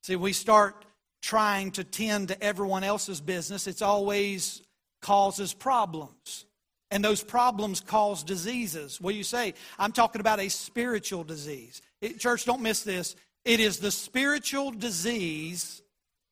See, 0.04 0.16
we 0.16 0.32
start 0.32 0.86
trying 1.20 1.72
to 1.72 1.84
tend 1.84 2.28
to 2.28 2.42
everyone 2.42 2.82
else's 2.82 3.20
business, 3.20 3.66
it's 3.66 3.82
always 3.82 4.62
causes 5.02 5.52
problems. 5.52 6.46
And 6.92 7.02
those 7.02 7.24
problems 7.24 7.80
cause 7.80 8.22
diseases. 8.22 8.98
Do 8.98 9.08
you 9.08 9.24
say? 9.24 9.54
I'm 9.78 9.92
talking 9.92 10.20
about 10.20 10.40
a 10.40 10.50
spiritual 10.50 11.24
disease. 11.24 11.80
It, 12.02 12.20
church, 12.20 12.44
don't 12.44 12.60
miss 12.60 12.82
this. 12.82 13.16
It 13.46 13.60
is 13.60 13.78
the 13.78 13.90
spiritual 13.90 14.72
disease 14.72 15.80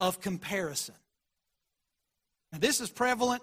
of 0.01 0.21
comparison. 0.21 0.97
Now, 2.53 2.59
this 2.59 2.83
is 2.83 2.91
prevalent 2.91 3.43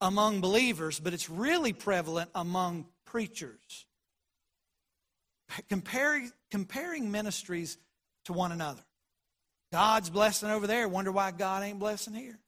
among 0.00 0.40
believers, 0.40 0.98
but 0.98 1.14
it's 1.14 1.30
really 1.30 1.72
prevalent 1.72 2.30
among 2.34 2.86
preachers. 3.04 3.86
Comparing, 5.68 6.32
comparing 6.50 7.12
ministries 7.12 7.78
to 8.24 8.32
one 8.32 8.50
another. 8.50 8.82
God's 9.72 10.10
blessing 10.10 10.50
over 10.50 10.66
there. 10.66 10.88
Wonder 10.88 11.12
why 11.12 11.30
God 11.30 11.62
ain't 11.62 11.78
blessing 11.78 12.14
here. 12.14 12.40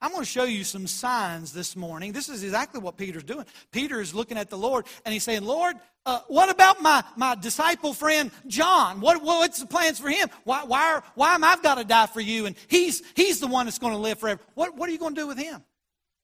I'm 0.00 0.10
going 0.10 0.22
to 0.22 0.28
show 0.28 0.44
you 0.44 0.62
some 0.62 0.86
signs 0.86 1.52
this 1.52 1.74
morning. 1.74 2.12
This 2.12 2.28
is 2.28 2.44
exactly 2.44 2.80
what 2.80 2.98
Peter's 2.98 3.24
doing. 3.24 3.46
Peter 3.72 4.00
is 4.00 4.14
looking 4.14 4.36
at 4.36 4.50
the 4.50 4.58
Lord 4.58 4.86
and 5.04 5.12
he's 5.12 5.24
saying, 5.24 5.42
Lord, 5.42 5.76
uh, 6.04 6.20
what 6.28 6.50
about 6.50 6.82
my, 6.82 7.02
my 7.16 7.34
disciple 7.34 7.94
friend 7.94 8.30
John? 8.46 9.00
What, 9.00 9.22
what's 9.22 9.58
the 9.58 9.66
plans 9.66 9.98
for 9.98 10.10
him? 10.10 10.28
Why, 10.44 10.64
why, 10.64 10.94
are, 10.94 11.02
why 11.14 11.34
am 11.34 11.42
I 11.42 11.56
got 11.62 11.76
to 11.76 11.84
die 11.84 12.06
for 12.06 12.20
you? 12.20 12.44
And 12.44 12.56
he's, 12.68 13.02
he's 13.14 13.40
the 13.40 13.46
one 13.46 13.66
that's 13.66 13.78
going 13.78 13.94
to 13.94 13.98
live 13.98 14.18
forever. 14.18 14.40
What, 14.54 14.76
what 14.76 14.88
are 14.88 14.92
you 14.92 14.98
going 14.98 15.14
to 15.14 15.20
do 15.22 15.26
with 15.26 15.38
him? 15.38 15.64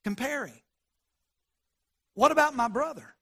Comparing. 0.05 0.61
What 2.15 2.31
about 2.31 2.55
my 2.55 2.69
brother? 2.69 3.15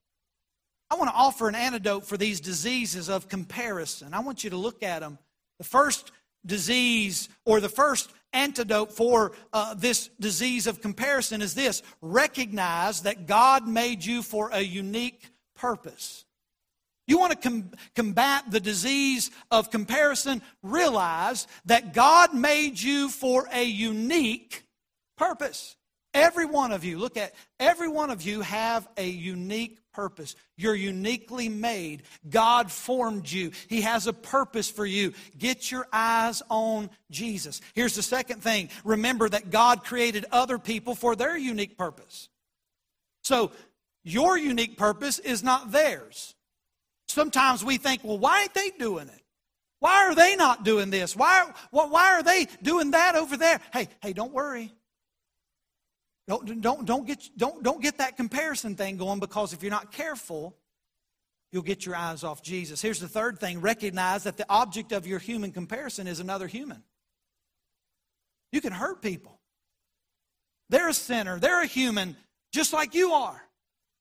I 0.89 0.95
want 0.95 1.09
to 1.09 1.15
offer 1.15 1.47
an 1.47 1.55
antidote 1.55 2.05
for 2.05 2.17
these 2.17 2.41
diseases 2.41 3.09
of 3.09 3.29
comparison. 3.29 4.13
I 4.13 4.19
want 4.19 4.43
you 4.43 4.49
to 4.49 4.57
look 4.57 4.83
at 4.83 4.99
them. 4.99 5.17
The 5.59 5.63
first 5.63 6.11
disease 6.45 7.29
or 7.45 7.61
the 7.61 7.69
first 7.69 8.11
antidote 8.33 8.91
for 8.91 9.33
uh, 9.53 9.73
this 9.73 10.09
disease 10.19 10.67
of 10.67 10.81
comparison 10.81 11.41
is 11.41 11.53
this 11.53 11.83
recognize 12.01 13.01
that 13.01 13.27
God 13.27 13.67
made 13.67 14.03
you 14.03 14.21
for 14.21 14.49
a 14.51 14.61
unique 14.61 15.29
purpose. 15.55 16.25
You 17.07 17.17
want 17.17 17.33
to 17.33 17.49
com- 17.49 17.71
combat 17.95 18.49
the 18.49 18.59
disease 18.59 19.31
of 19.49 19.69
comparison, 19.69 20.41
realize 20.63 21.47
that 21.65 21.93
God 21.93 22.33
made 22.33 22.79
you 22.79 23.09
for 23.09 23.49
a 23.51 23.63
unique 23.63 24.63
purpose. 25.17 25.75
Every 26.13 26.45
one 26.45 26.71
of 26.71 26.85
you, 26.85 26.99
look 26.99 27.17
at 27.17 27.33
every 27.59 27.87
one 27.87 28.11
of 28.11 28.21
you 28.21 28.41
have 28.41 28.87
a 28.97 29.07
unique 29.07 29.80
purpose. 29.93 30.35
You're 30.57 30.75
uniquely 30.75 31.49
made. 31.49 32.03
God 32.29 32.71
formed 32.71 33.29
you. 33.29 33.51
He 33.67 33.81
has 33.81 34.07
a 34.07 34.13
purpose 34.13 34.69
for 34.69 34.85
you. 34.85 35.13
Get 35.37 35.71
your 35.71 35.87
eyes 35.91 36.41
on 36.49 36.89
Jesus. 37.09 37.61
Here's 37.73 37.95
the 37.95 38.01
second 38.01 38.41
thing. 38.41 38.69
Remember 38.83 39.27
that 39.29 39.49
God 39.49 39.83
created 39.83 40.25
other 40.31 40.57
people 40.57 40.95
for 40.95 41.15
their 41.15 41.37
unique 41.37 41.77
purpose. 41.77 42.29
So, 43.23 43.51
your 44.03 44.37
unique 44.37 44.77
purpose 44.77 45.19
is 45.19 45.43
not 45.43 45.71
theirs. 45.71 46.33
Sometimes 47.07 47.63
we 47.63 47.77
think, 47.77 48.03
well, 48.03 48.17
why 48.17 48.43
ain't 48.43 48.53
they 48.53 48.71
doing 48.71 49.07
it? 49.07 49.21
Why 49.79 50.07
are 50.07 50.15
they 50.15 50.35
not 50.35 50.63
doing 50.63 50.89
this? 50.91 51.15
Why, 51.15 51.51
why 51.71 52.13
are 52.13 52.23
they 52.23 52.47
doing 52.61 52.91
that 52.91 53.15
over 53.15 53.35
there? 53.35 53.59
Hey, 53.73 53.89
hey, 54.01 54.13
don't 54.13 54.31
worry. 54.31 54.71
Don't, 56.31 56.61
don't, 56.61 56.85
don't, 56.85 57.05
get, 57.05 57.29
don't, 57.35 57.61
don't 57.61 57.81
get 57.81 57.97
that 57.97 58.15
comparison 58.15 58.77
thing 58.77 58.95
going 58.95 59.19
because 59.19 59.51
if 59.51 59.61
you're 59.61 59.69
not 59.69 59.91
careful, 59.91 60.55
you'll 61.51 61.61
get 61.61 61.85
your 61.85 61.93
eyes 61.93 62.23
off 62.23 62.41
Jesus. 62.41 62.81
Here's 62.81 63.01
the 63.01 63.09
third 63.09 63.37
thing 63.37 63.59
recognize 63.59 64.23
that 64.23 64.37
the 64.37 64.45
object 64.47 64.93
of 64.93 65.05
your 65.05 65.19
human 65.19 65.51
comparison 65.51 66.07
is 66.07 66.21
another 66.21 66.47
human. 66.47 66.83
You 68.53 68.61
can 68.61 68.71
hurt 68.71 69.01
people. 69.01 69.41
They're 70.69 70.87
a 70.87 70.93
sinner, 70.93 71.37
they're 71.37 71.63
a 71.63 71.67
human 71.67 72.15
just 72.53 72.71
like 72.71 72.95
you 72.95 73.11
are. 73.11 73.41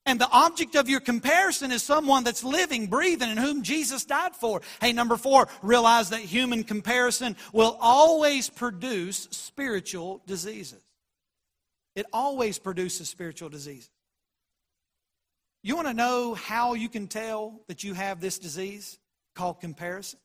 And 0.06 0.20
the 0.20 0.30
object 0.30 0.76
of 0.76 0.88
your 0.88 1.00
comparison 1.00 1.72
is 1.72 1.82
someone 1.82 2.22
that's 2.22 2.44
living, 2.44 2.86
breathing, 2.86 3.30
and 3.30 3.40
whom 3.40 3.64
Jesus 3.64 4.04
died 4.04 4.36
for. 4.36 4.62
Hey, 4.80 4.92
number 4.92 5.16
four, 5.16 5.48
realize 5.62 6.10
that 6.10 6.20
human 6.20 6.62
comparison 6.62 7.34
will 7.52 7.76
always 7.80 8.48
produce 8.48 9.26
spiritual 9.32 10.22
diseases. 10.28 10.80
It 12.00 12.06
always 12.14 12.58
produces 12.58 13.10
spiritual 13.10 13.50
disease. 13.50 13.90
You 15.62 15.76
want 15.76 15.86
to 15.86 15.92
know 15.92 16.32
how 16.32 16.72
you 16.72 16.88
can 16.88 17.08
tell 17.08 17.60
that 17.68 17.84
you 17.84 17.92
have 17.92 18.22
this 18.22 18.38
disease 18.38 18.98
called 19.34 19.60
comparison? 19.60 20.18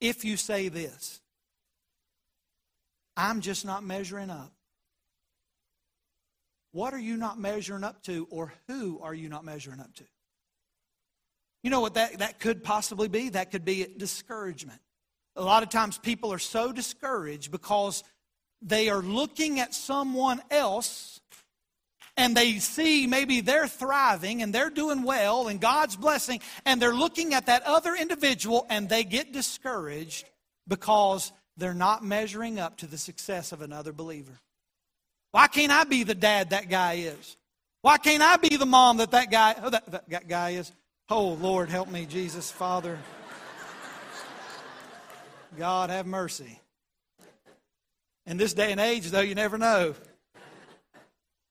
If 0.00 0.24
you 0.24 0.36
say 0.36 0.68
this, 0.68 1.20
I'm 3.16 3.40
just 3.40 3.64
not 3.64 3.82
measuring 3.82 4.30
up. 4.30 4.52
What 6.70 6.94
are 6.94 7.00
you 7.00 7.16
not 7.16 7.36
measuring 7.36 7.82
up 7.82 8.00
to, 8.04 8.28
or 8.30 8.52
who 8.68 9.00
are 9.02 9.12
you 9.12 9.28
not 9.28 9.44
measuring 9.44 9.80
up 9.80 9.92
to? 9.96 10.04
You 11.64 11.70
know 11.70 11.80
what 11.80 11.94
that, 11.94 12.20
that 12.20 12.38
could 12.38 12.62
possibly 12.62 13.08
be? 13.08 13.30
That 13.30 13.50
could 13.50 13.64
be 13.64 13.84
discouragement. 13.96 14.78
A 15.34 15.42
lot 15.42 15.64
of 15.64 15.70
times 15.70 15.98
people 15.98 16.32
are 16.32 16.38
so 16.38 16.70
discouraged 16.70 17.50
because 17.50 18.04
they 18.62 18.88
are 18.88 19.02
looking 19.02 19.60
at 19.60 19.74
someone 19.74 20.40
else 20.50 21.20
and 22.16 22.36
they 22.36 22.58
see 22.58 23.06
maybe 23.06 23.40
they're 23.40 23.68
thriving 23.68 24.42
and 24.42 24.54
they're 24.54 24.70
doing 24.70 25.02
well 25.02 25.48
and 25.48 25.60
God's 25.60 25.96
blessing, 25.96 26.40
and 26.66 26.80
they're 26.80 26.94
looking 26.94 27.32
at 27.34 27.46
that 27.46 27.62
other 27.62 27.94
individual 27.94 28.66
and 28.68 28.88
they 28.88 29.04
get 29.04 29.32
discouraged 29.32 30.26
because 30.68 31.32
they're 31.56 31.72
not 31.74 32.04
measuring 32.04 32.58
up 32.58 32.76
to 32.78 32.86
the 32.86 32.98
success 32.98 33.52
of 33.52 33.62
another 33.62 33.92
believer. 33.92 34.38
Why 35.32 35.46
can't 35.46 35.72
I 35.72 35.84
be 35.84 36.02
the 36.02 36.14
dad 36.14 36.50
that 36.50 36.68
guy 36.68 36.94
is? 36.94 37.36
Why 37.82 37.96
can't 37.96 38.22
I 38.22 38.36
be 38.36 38.56
the 38.56 38.66
mom 38.66 38.98
that 38.98 39.12
that 39.12 39.30
guy, 39.30 39.54
oh, 39.62 39.70
that, 39.70 40.10
that 40.10 40.28
guy 40.28 40.50
is? 40.50 40.70
Oh, 41.08 41.30
Lord, 41.30 41.70
help 41.70 41.88
me, 41.88 42.04
Jesus, 42.06 42.50
Father. 42.50 42.98
God, 45.58 45.90
have 45.90 46.06
mercy. 46.06 46.60
In 48.30 48.36
this 48.36 48.54
day 48.54 48.70
and 48.70 48.80
age, 48.80 49.10
though, 49.10 49.18
you 49.18 49.34
never 49.34 49.58
know. 49.58 49.92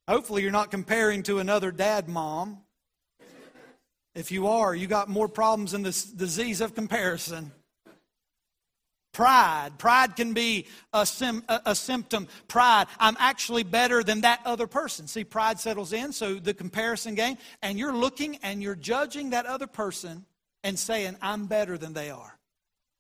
Hopefully, 0.08 0.44
you're 0.44 0.52
not 0.52 0.72
comparing 0.72 1.24
to 1.24 1.40
another 1.40 1.72
dad 1.72 2.08
mom. 2.08 2.60
If 4.16 4.32
you 4.32 4.48
are, 4.48 4.74
you 4.74 4.88
got 4.88 5.10
more 5.10 5.28
problems 5.28 5.74
in 5.74 5.84
this 5.84 6.06
disease 6.06 6.62
of 6.62 6.76
comparison. 6.76 7.52
Pride. 9.12 9.72
Pride 9.78 10.16
can 10.16 10.32
be 10.34 10.68
a, 10.94 11.06
sim, 11.06 11.44
a, 11.50 11.60
a, 11.66 11.76
symptom. 11.76 12.30
Pride. 12.48 12.88
I'm 12.98 13.18
actually 13.20 13.64
better 13.64 14.02
than 14.02 14.22
that 14.22 14.40
other 14.46 14.66
person. 14.66 15.06
See, 15.08 15.26
pride 15.26 15.60
settles 15.60 15.92
in, 15.92 16.14
so 16.14 16.36
the 16.36 16.54
comparison 16.54 17.14
game, 17.14 17.38
and 17.62 17.78
you're 17.78 17.94
looking 17.94 18.38
and 18.38 18.64
you're 18.64 18.76
judging 18.76 19.32
that 19.32 19.46
other 19.46 19.68
person 19.68 20.26
and 20.64 20.80
saying, 20.80 21.18
I'm 21.22 21.48
better 21.48 21.78
than 21.78 21.92
they 21.92 22.10
are. 22.10 22.40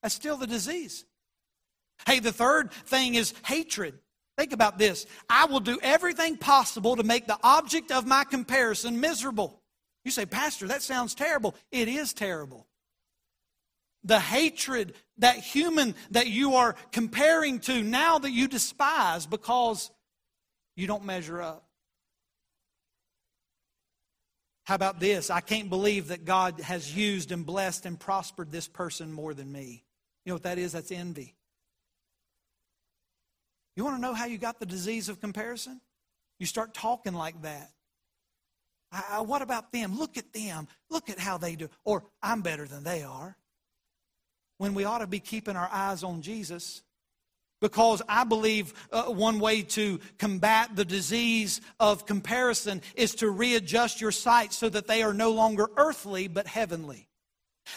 That's 0.03 0.15
still 0.15 0.35
the 0.35 0.47
disease. 0.47 1.05
Hey, 2.05 2.19
the 2.19 2.31
third 2.31 2.71
thing 2.71 3.15
is 3.15 3.33
hatred. 3.45 3.99
Think 4.37 4.53
about 4.53 4.77
this. 4.77 5.05
I 5.29 5.45
will 5.45 5.59
do 5.59 5.79
everything 5.83 6.37
possible 6.37 6.95
to 6.95 7.03
make 7.03 7.27
the 7.27 7.37
object 7.43 7.91
of 7.91 8.07
my 8.07 8.23
comparison 8.23 8.99
miserable. 8.99 9.61
You 10.05 10.11
say, 10.11 10.25
Pastor, 10.25 10.67
that 10.67 10.81
sounds 10.81 11.13
terrible. 11.13 11.55
It 11.71 11.87
is 11.89 12.13
terrible. 12.13 12.65
The 14.05 14.19
hatred, 14.19 14.93
that 15.17 15.35
human 15.35 15.93
that 16.11 16.27
you 16.27 16.55
are 16.55 16.75
comparing 16.93 17.59
to 17.61 17.83
now 17.83 18.17
that 18.19 18.31
you 18.31 18.47
despise 18.47 19.25
because 19.25 19.91
you 20.77 20.87
don't 20.87 21.03
measure 21.03 21.41
up. 21.41 21.65
How 24.63 24.75
about 24.75 24.99
this? 24.99 25.29
I 25.29 25.41
can't 25.41 25.67
believe 25.69 26.09
that 26.09 26.23
God 26.25 26.61
has 26.61 26.95
used 26.95 27.31
and 27.31 27.45
blessed 27.45 27.85
and 27.85 27.99
prospered 27.99 28.51
this 28.51 28.67
person 28.67 29.11
more 29.11 29.33
than 29.33 29.51
me. 29.51 29.83
You 30.23 30.29
know 30.29 30.35
what 30.35 30.43
that 30.43 30.59
is? 30.59 30.71
That's 30.71 30.91
envy. 30.91 31.35
You 33.79 33.85
want 33.85 33.95
to 33.95 34.01
know 34.01 34.13
how 34.13 34.25
you 34.25 34.37
got 34.37 34.59
the 34.59 34.65
disease 34.65 35.07
of 35.07 35.21
comparison? 35.21 35.79
You 36.37 36.45
start 36.45 36.73
talking 36.73 37.13
like 37.13 37.43
that. 37.43 37.71
I, 38.91 39.03
I, 39.11 39.21
what 39.21 39.41
about 39.41 39.71
them? 39.71 39.97
Look 39.97 40.17
at 40.17 40.33
them. 40.33 40.67
Look 40.89 41.09
at 41.09 41.17
how 41.17 41.37
they 41.37 41.55
do. 41.55 41.69
Or 41.85 42.03
I'm 42.21 42.41
better 42.41 42.67
than 42.67 42.83
they 42.83 43.03
are. 43.03 43.37
When 44.57 44.73
we 44.73 44.83
ought 44.83 44.97
to 44.97 45.07
be 45.07 45.21
keeping 45.21 45.55
our 45.55 45.69
eyes 45.71 46.03
on 46.03 46.21
Jesus 46.21 46.81
because 47.61 48.01
I 48.09 48.25
believe 48.25 48.73
uh, 48.91 49.03
one 49.03 49.39
way 49.39 49.61
to 49.61 50.01
combat 50.17 50.75
the 50.75 50.83
disease 50.83 51.61
of 51.79 52.05
comparison 52.05 52.81
is 52.95 53.15
to 53.15 53.29
readjust 53.29 54.01
your 54.01 54.11
sights 54.11 54.57
so 54.57 54.67
that 54.67 54.87
they 54.87 55.03
are 55.03 55.13
no 55.13 55.31
longer 55.31 55.69
earthly 55.77 56.27
but 56.27 56.47
heavenly. 56.47 57.07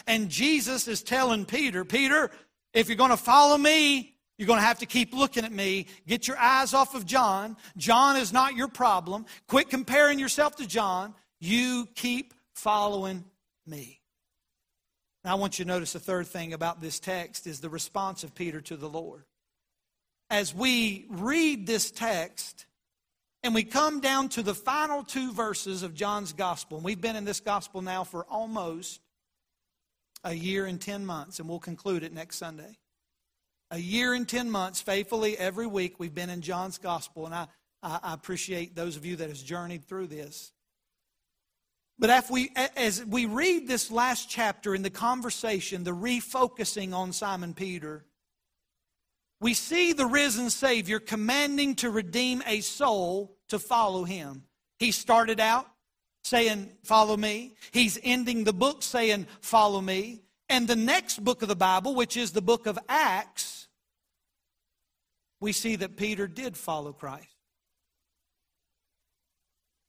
And 0.05 0.27
Jesus 0.27 0.89
is 0.89 1.01
telling 1.01 1.45
Peter, 1.45 1.85
Peter, 1.85 2.29
if 2.73 2.89
you're 2.89 2.97
going 2.97 3.11
to 3.11 3.15
follow 3.15 3.57
me, 3.57 4.12
you're 4.43 4.47
going 4.49 4.59
to 4.59 4.65
have 4.65 4.79
to 4.79 4.85
keep 4.85 5.13
looking 5.13 5.45
at 5.45 5.53
me. 5.53 5.85
Get 6.05 6.27
your 6.27 6.37
eyes 6.37 6.73
off 6.73 6.95
of 6.95 7.05
John. 7.05 7.55
John 7.77 8.17
is 8.17 8.33
not 8.33 8.57
your 8.57 8.67
problem. 8.67 9.25
Quit 9.47 9.69
comparing 9.69 10.19
yourself 10.19 10.57
to 10.57 10.67
John. 10.67 11.15
You 11.39 11.87
keep 11.95 12.33
following 12.53 13.23
me. 13.65 14.01
Now, 15.23 15.31
I 15.31 15.35
want 15.35 15.59
you 15.59 15.63
to 15.63 15.69
notice 15.69 15.93
the 15.93 16.01
third 16.01 16.27
thing 16.27 16.51
about 16.51 16.81
this 16.81 16.99
text 16.99 17.47
is 17.47 17.61
the 17.61 17.69
response 17.69 18.25
of 18.25 18.35
Peter 18.35 18.59
to 18.59 18.75
the 18.75 18.89
Lord 18.89 19.23
as 20.29 20.53
we 20.53 21.05
read 21.07 21.65
this 21.65 21.89
text 21.89 22.65
and 23.43 23.55
we 23.55 23.63
come 23.63 24.01
down 24.01 24.27
to 24.27 24.43
the 24.43 24.53
final 24.53 25.05
two 25.05 25.31
verses 25.31 25.83
of 25.83 25.93
John's 25.93 26.33
gospel, 26.33 26.75
and 26.75 26.83
we've 26.83 26.99
been 26.99 27.15
in 27.15 27.23
this 27.23 27.39
gospel 27.39 27.81
now 27.81 28.03
for 28.03 28.25
almost 28.25 28.99
a 30.25 30.33
year 30.33 30.65
and 30.65 30.81
10 30.81 31.05
months, 31.05 31.39
and 31.39 31.47
we'll 31.47 31.59
conclude 31.59 32.03
it 32.03 32.11
next 32.11 32.35
Sunday. 32.35 32.77
A 33.73 33.79
year 33.79 34.13
and 34.13 34.29
10 34.29 34.51
months, 34.51 34.81
faithfully 34.81 35.35
every 35.35 35.65
week, 35.65 35.99
we've 35.99 36.13
been 36.13 36.29
in 36.29 36.41
John's 36.41 36.77
gospel, 36.77 37.25
and 37.25 37.33
I, 37.33 37.47
I, 37.81 38.13
appreciate 38.13 38.75
those 38.75 38.97
of 38.97 39.03
you 39.03 39.15
that 39.15 39.29
has 39.29 39.41
journeyed 39.41 39.85
through 39.85 40.07
this. 40.07 40.51
But 41.97 42.29
we, 42.29 42.51
as 42.77 43.03
we 43.03 43.25
read 43.25 43.67
this 43.67 43.89
last 43.89 44.29
chapter 44.29 44.75
in 44.75 44.83
the 44.83 44.91
conversation, 44.91 45.83
the 45.83 45.89
refocusing 45.89 46.93
on 46.93 47.13
Simon 47.13 47.55
Peter, 47.55 48.05
we 49.41 49.55
see 49.55 49.91
the 49.91 50.05
risen 50.05 50.51
Savior 50.51 50.99
commanding 50.99 51.73
to 51.77 51.89
redeem 51.89 52.43
a 52.45 52.61
soul 52.61 53.35
to 53.49 53.57
follow 53.57 54.03
him. 54.03 54.43
He 54.77 54.91
started 54.91 55.39
out 55.39 55.65
saying, 56.23 56.69
Follow 56.83 57.17
me. 57.17 57.55
He's 57.71 57.97
ending 58.03 58.43
the 58.43 58.53
book 58.53 58.83
saying, 58.83 59.25
Follow 59.41 59.81
me. 59.81 60.21
And 60.47 60.67
the 60.67 60.75
next 60.75 61.23
book 61.23 61.41
of 61.41 61.47
the 61.47 61.55
Bible, 61.55 61.95
which 61.95 62.15
is 62.15 62.31
the 62.31 62.41
book 62.41 62.67
of 62.67 62.77
Acts, 62.87 63.62
we 65.43 65.51
see 65.51 65.75
that 65.75 65.97
Peter 65.97 66.25
did 66.25 66.55
follow 66.55 66.93
Christ. 66.93 67.27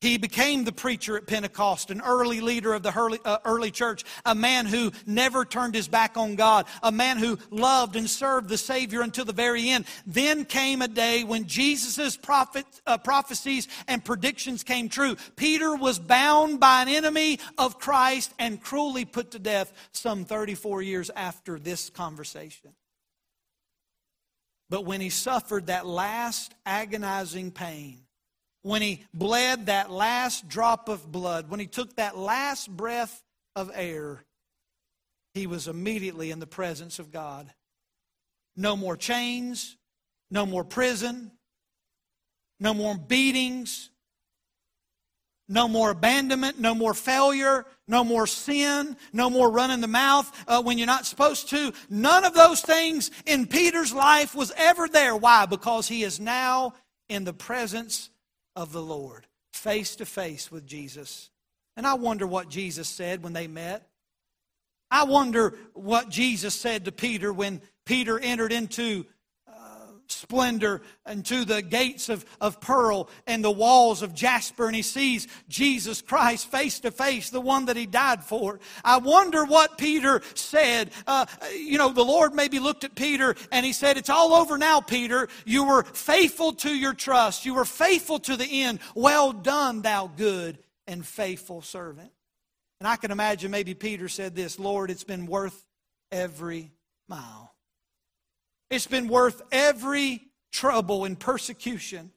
He 0.00 0.18
became 0.18 0.64
the 0.64 0.72
preacher 0.72 1.16
at 1.16 1.26
Pentecost, 1.26 1.90
an 1.90 2.02
early 2.02 2.42
leader 2.42 2.74
of 2.74 2.82
the 2.82 2.92
early, 2.94 3.18
uh, 3.24 3.38
early, 3.46 3.70
church, 3.70 4.04
a 4.26 4.34
man 4.34 4.66
who 4.66 4.92
never 5.06 5.46
turned 5.46 5.74
his 5.74 5.88
back 5.88 6.18
on 6.18 6.34
God, 6.34 6.66
a 6.82 6.92
man 6.92 7.16
who 7.16 7.38
loved 7.50 7.96
and 7.96 8.10
served 8.10 8.50
the 8.50 8.58
Savior 8.58 9.00
until 9.00 9.24
the 9.24 9.32
very 9.32 9.70
end. 9.70 9.86
Then 10.06 10.44
came 10.44 10.82
a 10.82 10.88
day 10.88 11.24
when 11.24 11.46
Jesus' 11.46 12.18
prophet, 12.18 12.66
uh, 12.86 12.98
prophecies 12.98 13.66
and 13.88 14.04
predictions 14.04 14.62
came 14.62 14.90
true. 14.90 15.16
Peter 15.36 15.74
was 15.74 15.98
bound 15.98 16.60
by 16.60 16.82
an 16.82 16.88
enemy 16.88 17.38
of 17.56 17.78
Christ 17.78 18.34
and 18.38 18.62
cruelly 18.62 19.06
put 19.06 19.30
to 19.30 19.38
death 19.38 19.72
some 19.92 20.26
34 20.26 20.82
years 20.82 21.10
after 21.16 21.58
this 21.58 21.88
conversation. 21.88 22.74
But 24.74 24.86
when 24.86 25.00
he 25.00 25.08
suffered 25.08 25.68
that 25.68 25.86
last 25.86 26.52
agonizing 26.66 27.52
pain, 27.52 28.00
when 28.62 28.82
he 28.82 29.04
bled 29.14 29.66
that 29.66 29.88
last 29.88 30.48
drop 30.48 30.88
of 30.88 31.12
blood, 31.12 31.48
when 31.48 31.60
he 31.60 31.68
took 31.68 31.94
that 31.94 32.18
last 32.18 32.68
breath 32.68 33.22
of 33.54 33.70
air, 33.72 34.24
he 35.32 35.46
was 35.46 35.68
immediately 35.68 36.32
in 36.32 36.40
the 36.40 36.48
presence 36.48 36.98
of 36.98 37.12
God. 37.12 37.52
No 38.56 38.76
more 38.76 38.96
chains, 38.96 39.76
no 40.28 40.44
more 40.44 40.64
prison, 40.64 41.30
no 42.58 42.74
more 42.74 42.98
beatings, 42.98 43.90
no 45.48 45.68
more 45.68 45.90
abandonment, 45.90 46.58
no 46.58 46.74
more 46.74 46.94
failure, 46.94 47.64
no 47.86 48.04
more 48.04 48.26
sin, 48.26 48.96
no 49.12 49.28
more 49.28 49.50
running 49.50 49.80
the 49.80 49.86
mouth 49.86 50.30
uh, 50.48 50.62
when 50.62 50.78
you're 50.78 50.86
not 50.86 51.06
supposed 51.06 51.50
to. 51.50 51.72
None 51.90 52.24
of 52.24 52.34
those 52.34 52.60
things 52.60 53.10
in 53.26 53.46
Peter's 53.46 53.92
life 53.92 54.34
was 54.34 54.52
ever 54.56 54.88
there. 54.88 55.14
Why? 55.14 55.46
Because 55.46 55.88
he 55.88 56.02
is 56.02 56.18
now 56.18 56.74
in 57.08 57.24
the 57.24 57.34
presence 57.34 58.10
of 58.56 58.72
the 58.72 58.82
Lord, 58.82 59.26
face 59.52 59.96
to 59.96 60.06
face 60.06 60.50
with 60.50 60.66
Jesus. 60.66 61.30
And 61.76 61.86
I 61.86 61.94
wonder 61.94 62.26
what 62.26 62.48
Jesus 62.48 62.88
said 62.88 63.22
when 63.22 63.32
they 63.32 63.46
met. 63.46 63.86
I 64.90 65.04
wonder 65.04 65.54
what 65.72 66.08
Jesus 66.08 66.54
said 66.54 66.84
to 66.84 66.92
Peter 66.92 67.32
when 67.32 67.60
Peter 67.84 68.18
entered 68.18 68.52
into 68.52 69.06
splendor 70.06 70.82
and 71.06 71.24
to 71.26 71.44
the 71.44 71.62
gates 71.62 72.08
of, 72.08 72.24
of 72.40 72.60
pearl 72.60 73.08
and 73.26 73.44
the 73.44 73.50
walls 73.50 74.02
of 74.02 74.14
jasper, 74.14 74.66
and 74.66 74.76
he 74.76 74.82
sees 74.82 75.28
Jesus 75.48 76.02
Christ 76.02 76.50
face 76.50 76.80
to 76.80 76.90
face, 76.90 77.30
the 77.30 77.40
one 77.40 77.66
that 77.66 77.76
he 77.76 77.86
died 77.86 78.24
for. 78.24 78.60
I 78.84 78.98
wonder 78.98 79.44
what 79.44 79.78
Peter 79.78 80.22
said. 80.34 80.90
Uh, 81.06 81.26
you 81.56 81.78
know, 81.78 81.90
the 81.90 82.04
Lord 82.04 82.34
maybe 82.34 82.58
looked 82.58 82.84
at 82.84 82.94
Peter 82.94 83.34
and 83.52 83.64
he 83.64 83.72
said, 83.72 83.96
It's 83.96 84.10
all 84.10 84.32
over 84.34 84.58
now, 84.58 84.80
Peter. 84.80 85.28
You 85.44 85.64
were 85.64 85.82
faithful 85.82 86.52
to 86.54 86.70
your 86.70 86.94
trust, 86.94 87.44
you 87.44 87.54
were 87.54 87.64
faithful 87.64 88.18
to 88.20 88.36
the 88.36 88.62
end. 88.64 88.80
Well 88.94 89.32
done, 89.32 89.82
thou 89.82 90.10
good 90.16 90.58
and 90.86 91.04
faithful 91.04 91.62
servant. 91.62 92.10
And 92.80 92.88
I 92.88 92.96
can 92.96 93.10
imagine 93.10 93.50
maybe 93.50 93.74
Peter 93.74 94.08
said 94.08 94.34
this 94.34 94.58
Lord, 94.58 94.90
it's 94.90 95.04
been 95.04 95.26
worth 95.26 95.64
every 96.10 96.72
mile. 97.08 97.53
It's 98.70 98.86
been 98.86 99.08
worth 99.08 99.42
every 99.52 100.22
trouble 100.52 101.04
and 101.04 101.18
persecution. 101.18 102.10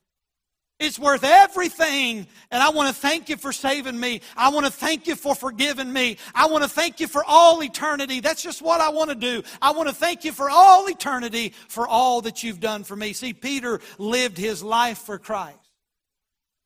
It's 0.79 0.99
worth 0.99 1.23
everything. 1.23 2.27
And 2.51 2.61
I 2.61 2.69
want 2.69 2.93
to 2.93 3.01
thank 3.01 3.29
you 3.29 3.37
for 3.37 3.51
saving 3.51 3.99
me. 3.99 4.21
I 4.35 4.49
want 4.49 4.67
to 4.67 4.71
thank 4.71 5.07
you 5.07 5.15
for 5.15 5.33
forgiving 5.33 5.91
me. 5.91 6.17
I 6.35 6.47
want 6.47 6.63
to 6.63 6.69
thank 6.69 6.99
you 6.99 7.07
for 7.07 7.23
all 7.25 7.63
eternity. 7.63 8.19
That's 8.19 8.43
just 8.43 8.61
what 8.61 8.79
I 8.79 8.89
want 8.89 9.09
to 9.09 9.15
do. 9.15 9.41
I 9.59 9.71
want 9.71 9.89
to 9.89 9.95
thank 9.95 10.23
you 10.23 10.31
for 10.31 10.49
all 10.49 10.87
eternity 10.87 11.53
for 11.67 11.87
all 11.87 12.21
that 12.21 12.43
you've 12.43 12.59
done 12.59 12.83
for 12.83 12.95
me. 12.95 13.13
See, 13.13 13.33
Peter 13.33 13.79
lived 13.97 14.37
his 14.37 14.61
life 14.61 14.99
for 14.99 15.17
Christ. 15.17 15.57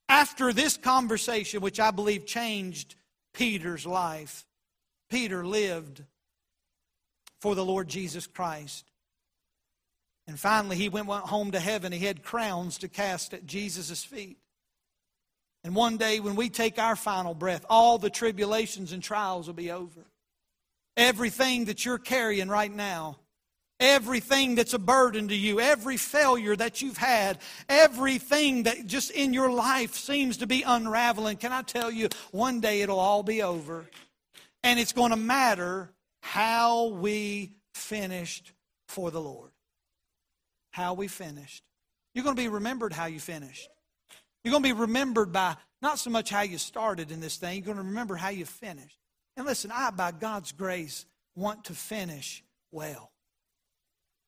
After 0.10 0.52
this 0.52 0.76
conversation, 0.76 1.62
which 1.62 1.80
I 1.80 1.92
believe 1.92 2.26
changed 2.26 2.96
Peter's 3.34 3.86
life, 3.86 4.46
Peter 5.10 5.46
lived 5.46 6.04
for 7.40 7.56
the 7.56 7.64
Lord 7.64 7.88
Jesus 7.88 8.28
Christ. 8.28 8.91
And 10.28 10.40
finally, 10.40 10.78
he 10.78 10.90
went 10.90 11.08
home 11.08 11.52
to 11.52 11.60
heaven. 11.60 11.92
He 11.92 12.06
had 12.06 12.24
crowns 12.24 12.78
to 12.80 12.88
cast 12.88 13.34
at 13.34 13.46
Jesus' 13.46 14.04
feet. 14.04 14.38
And 15.64 15.76
one 15.76 15.98
day, 15.98 16.20
when 16.20 16.36
we 16.36 16.50
take 16.50 16.80
our 16.80 16.96
final 16.96 17.34
breath, 17.34 17.66
all 17.70 17.98
the 17.98 18.10
tribulations 18.10 18.92
and 18.92 19.04
trials 19.04 19.48
will 19.48 19.54
be 19.54 19.72
over. 19.72 20.02
Everything 20.98 21.66
that 21.66 21.86
you're 21.86 22.00
carrying 22.00 22.50
right 22.50 22.74
now, 22.74 23.18
everything 23.80 24.56
that's 24.56 24.74
a 24.74 24.80
burden 24.80 25.28
to 25.28 25.36
you, 25.36 25.60
every 25.60 25.98
failure 25.98 26.56
that 26.56 26.82
you've 26.82 26.98
had, 26.98 27.38
everything 27.70 28.64
that 28.64 28.88
just 28.88 29.12
in 29.12 29.34
your 29.34 29.52
life 29.52 29.96
seems 29.96 30.38
to 30.38 30.48
be 30.48 30.64
unraveling, 30.64 31.38
can 31.38 31.52
I 31.52 31.62
tell 31.62 31.92
you, 31.92 32.10
one 32.32 32.60
day 32.60 32.82
it'll 32.82 33.00
all 33.00 33.24
be 33.24 33.42
over. 33.42 33.86
And 34.64 34.80
it's 34.80 34.94
going 34.94 35.12
to 35.12 35.18
matter 35.18 35.92
how 36.22 36.88
we 36.88 37.54
finished 37.74 38.52
for 38.88 39.12
the 39.12 39.22
Lord 39.22 39.52
how 40.72 40.94
we 40.94 41.08
finished. 41.08 41.64
You're 42.14 42.24
going 42.24 42.36
to 42.36 42.42
be 42.42 42.50
remembered 42.50 42.94
how 42.94 43.06
you 43.06 43.20
finished. 43.20 43.70
You're 44.44 44.52
going 44.52 44.64
to 44.64 44.74
be 44.74 44.80
remembered 44.80 45.32
by 45.32 45.56
not 45.82 46.00
so 46.00 46.10
much 46.10 46.30
how 46.30 46.42
you 46.42 46.58
started 46.58 47.12
in 47.12 47.20
this 47.20 47.38
thing, 47.38 47.58
you're 47.58 47.66
going 47.66 47.78
to 47.78 47.84
remember 47.84 48.16
how 48.16 48.30
you 48.30 48.46
finished. 48.46 48.98
And 49.38 49.46
listen, 49.46 49.72
I, 49.74 49.92
by 49.92 50.12
God's 50.12 50.52
grace, 50.52 51.06
want 51.36 51.66
to 51.66 51.74
finish 51.74 52.44
well. 52.72 53.12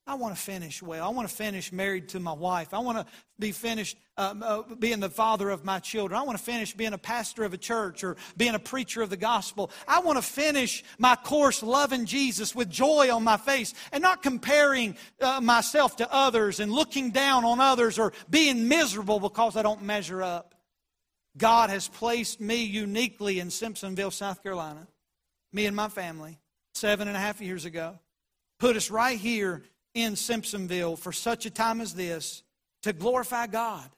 I 0.05 0.15
want 0.15 0.35
to 0.35 0.41
finish 0.41 0.81
well. 0.81 1.05
I 1.05 1.09
want 1.11 1.29
to 1.29 1.33
finish 1.33 1.71
married 1.71 2.09
to 2.09 2.19
my 2.19 2.33
wife. 2.33 2.73
I 2.73 2.79
want 2.79 2.97
to 2.97 3.05
be 3.39 3.53
finished 3.53 3.97
um, 4.17 4.43
uh, 4.43 4.63
being 4.77 4.99
the 4.99 5.09
father 5.09 5.49
of 5.49 5.63
my 5.63 5.79
children. 5.79 6.19
I 6.19 6.23
want 6.23 6.37
to 6.37 6.43
finish 6.43 6.73
being 6.73 6.91
a 6.91 6.97
pastor 6.97 7.45
of 7.45 7.53
a 7.53 7.57
church 7.57 8.03
or 8.03 8.17
being 8.35 8.53
a 8.53 8.59
preacher 8.59 9.01
of 9.01 9.09
the 9.09 9.17
gospel. 9.17 9.71
I 9.87 10.01
want 10.01 10.17
to 10.17 10.21
finish 10.21 10.83
my 10.97 11.15
course 11.15 11.63
loving 11.63 12.05
Jesus 12.05 12.53
with 12.53 12.69
joy 12.69 13.15
on 13.15 13.23
my 13.23 13.37
face 13.37 13.73
and 13.93 14.01
not 14.01 14.21
comparing 14.21 14.97
uh, 15.21 15.39
myself 15.39 15.95
to 15.97 16.13
others 16.13 16.59
and 16.59 16.69
looking 16.69 17.11
down 17.11 17.45
on 17.45 17.61
others 17.61 17.97
or 17.97 18.11
being 18.29 18.67
miserable 18.67 19.21
because 19.21 19.55
I 19.55 19.61
don't 19.61 19.83
measure 19.83 20.21
up. 20.21 20.53
God 21.37 21.69
has 21.69 21.87
placed 21.87 22.41
me 22.41 22.63
uniquely 22.63 23.39
in 23.39 23.47
Simpsonville, 23.47 24.11
South 24.11 24.43
Carolina, 24.43 24.85
me 25.53 25.65
and 25.65 25.75
my 25.75 25.87
family, 25.87 26.39
seven 26.73 27.07
and 27.07 27.15
a 27.15 27.19
half 27.19 27.39
years 27.39 27.63
ago. 27.63 27.97
Put 28.59 28.75
us 28.75 28.91
right 28.91 29.17
here 29.17 29.63
in 29.93 30.13
Simpsonville 30.13 30.97
for 30.97 31.11
such 31.11 31.45
a 31.45 31.49
time 31.49 31.81
as 31.81 31.93
this 31.93 32.43
to 32.83 32.93
glorify 32.93 33.47
God, 33.47 33.89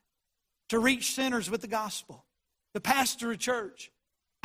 to 0.69 0.79
reach 0.79 1.13
sinners 1.13 1.49
with 1.49 1.61
the 1.61 1.67
gospel, 1.67 2.25
to 2.73 2.79
pastor 2.79 3.31
a 3.31 3.37
church. 3.37 3.91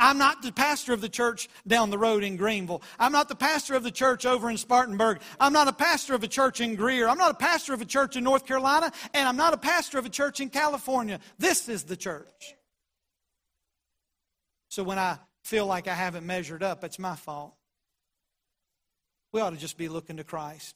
I'm 0.01 0.17
not 0.17 0.41
the 0.41 0.51
pastor 0.51 0.93
of 0.93 1.01
the 1.01 1.09
church 1.09 1.47
down 1.67 1.91
the 1.91 1.97
road 1.97 2.23
in 2.23 2.35
Greenville. 2.35 2.81
I'm 2.97 3.11
not 3.11 3.29
the 3.29 3.35
pastor 3.35 3.75
of 3.75 3.83
the 3.83 3.91
church 3.91 4.25
over 4.25 4.49
in 4.49 4.57
Spartanburg. 4.57 5.21
I'm 5.39 5.53
not 5.53 5.67
a 5.67 5.73
pastor 5.73 6.15
of 6.15 6.23
a 6.23 6.27
church 6.27 6.59
in 6.59 6.75
Greer. 6.75 7.07
I'm 7.07 7.19
not 7.19 7.29
a 7.29 7.35
pastor 7.35 7.75
of 7.75 7.81
a 7.81 7.85
church 7.85 8.15
in 8.15 8.23
North 8.23 8.47
Carolina. 8.47 8.91
And 9.13 9.27
I'm 9.27 9.37
not 9.37 9.53
a 9.53 9.57
pastor 9.57 9.99
of 9.99 10.07
a 10.07 10.09
church 10.09 10.39
in 10.39 10.49
California. 10.49 11.19
This 11.37 11.69
is 11.69 11.83
the 11.83 11.95
church. 11.95 12.55
So 14.69 14.81
when 14.81 14.97
I 14.97 15.19
feel 15.43 15.67
like 15.67 15.87
I 15.87 15.93
haven't 15.93 16.25
measured 16.25 16.63
up, 16.63 16.83
it's 16.83 16.97
my 16.97 17.15
fault. 17.15 17.53
We 19.31 19.39
ought 19.39 19.51
to 19.51 19.57
just 19.57 19.77
be 19.77 19.87
looking 19.87 20.17
to 20.17 20.23
Christ. 20.23 20.75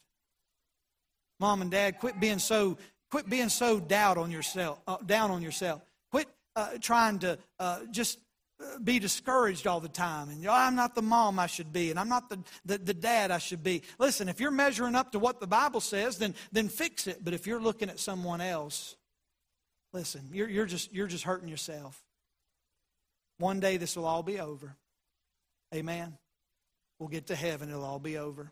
Mom 1.38 1.62
and 1.62 1.70
Dad, 1.70 1.98
quit 1.98 2.18
being 2.18 2.38
so 2.38 2.78
quit 3.10 3.28
being 3.28 3.48
so 3.48 3.78
down 3.78 4.18
on 4.18 4.30
yourself. 4.30 4.80
Uh, 4.86 4.96
down 5.04 5.30
on 5.30 5.42
yourself. 5.42 5.82
Quit 6.10 6.28
uh, 6.54 6.70
trying 6.80 7.18
to 7.20 7.38
uh, 7.58 7.80
just 7.90 8.18
uh, 8.60 8.78
be 8.78 8.98
discouraged 8.98 9.66
all 9.66 9.80
the 9.80 9.88
time 9.88 10.30
and 10.30 10.46
oh, 10.46 10.50
i'm 10.50 10.74
not 10.74 10.94
the 10.94 11.02
mom 11.02 11.38
i 11.38 11.46
should 11.46 11.74
be 11.74 11.90
and 11.90 12.00
i'm 12.00 12.08
not 12.08 12.30
the, 12.30 12.38
the, 12.64 12.78
the, 12.78 12.94
dad 12.94 13.30
i 13.30 13.36
should 13.36 13.62
be. 13.62 13.82
Listen 13.98 14.30
if 14.30 14.40
you're 14.40 14.50
measuring 14.50 14.94
up 14.94 15.12
to 15.12 15.18
what 15.18 15.40
the 15.40 15.46
bible 15.46 15.80
says 15.80 16.16
then 16.16 16.34
then 16.52 16.70
fix 16.70 17.06
it. 17.06 17.22
But 17.22 17.34
if 17.34 17.46
you're 17.46 17.60
looking 17.60 17.90
at 17.90 18.00
someone 18.00 18.40
else 18.40 18.96
listen 19.92 20.22
you're, 20.32 20.48
you're 20.48 20.64
just 20.64 20.90
you're 20.90 21.06
just 21.06 21.24
hurting 21.24 21.48
yourself. 21.48 22.02
One 23.36 23.60
day 23.60 23.76
this 23.76 23.94
will 23.94 24.06
all 24.06 24.22
be 24.22 24.40
over. 24.40 24.74
Amen. 25.74 26.16
We'll 26.98 27.10
get 27.10 27.26
to 27.26 27.36
heaven. 27.36 27.68
It'll 27.68 27.84
all 27.84 27.98
be 27.98 28.16
over 28.16 28.50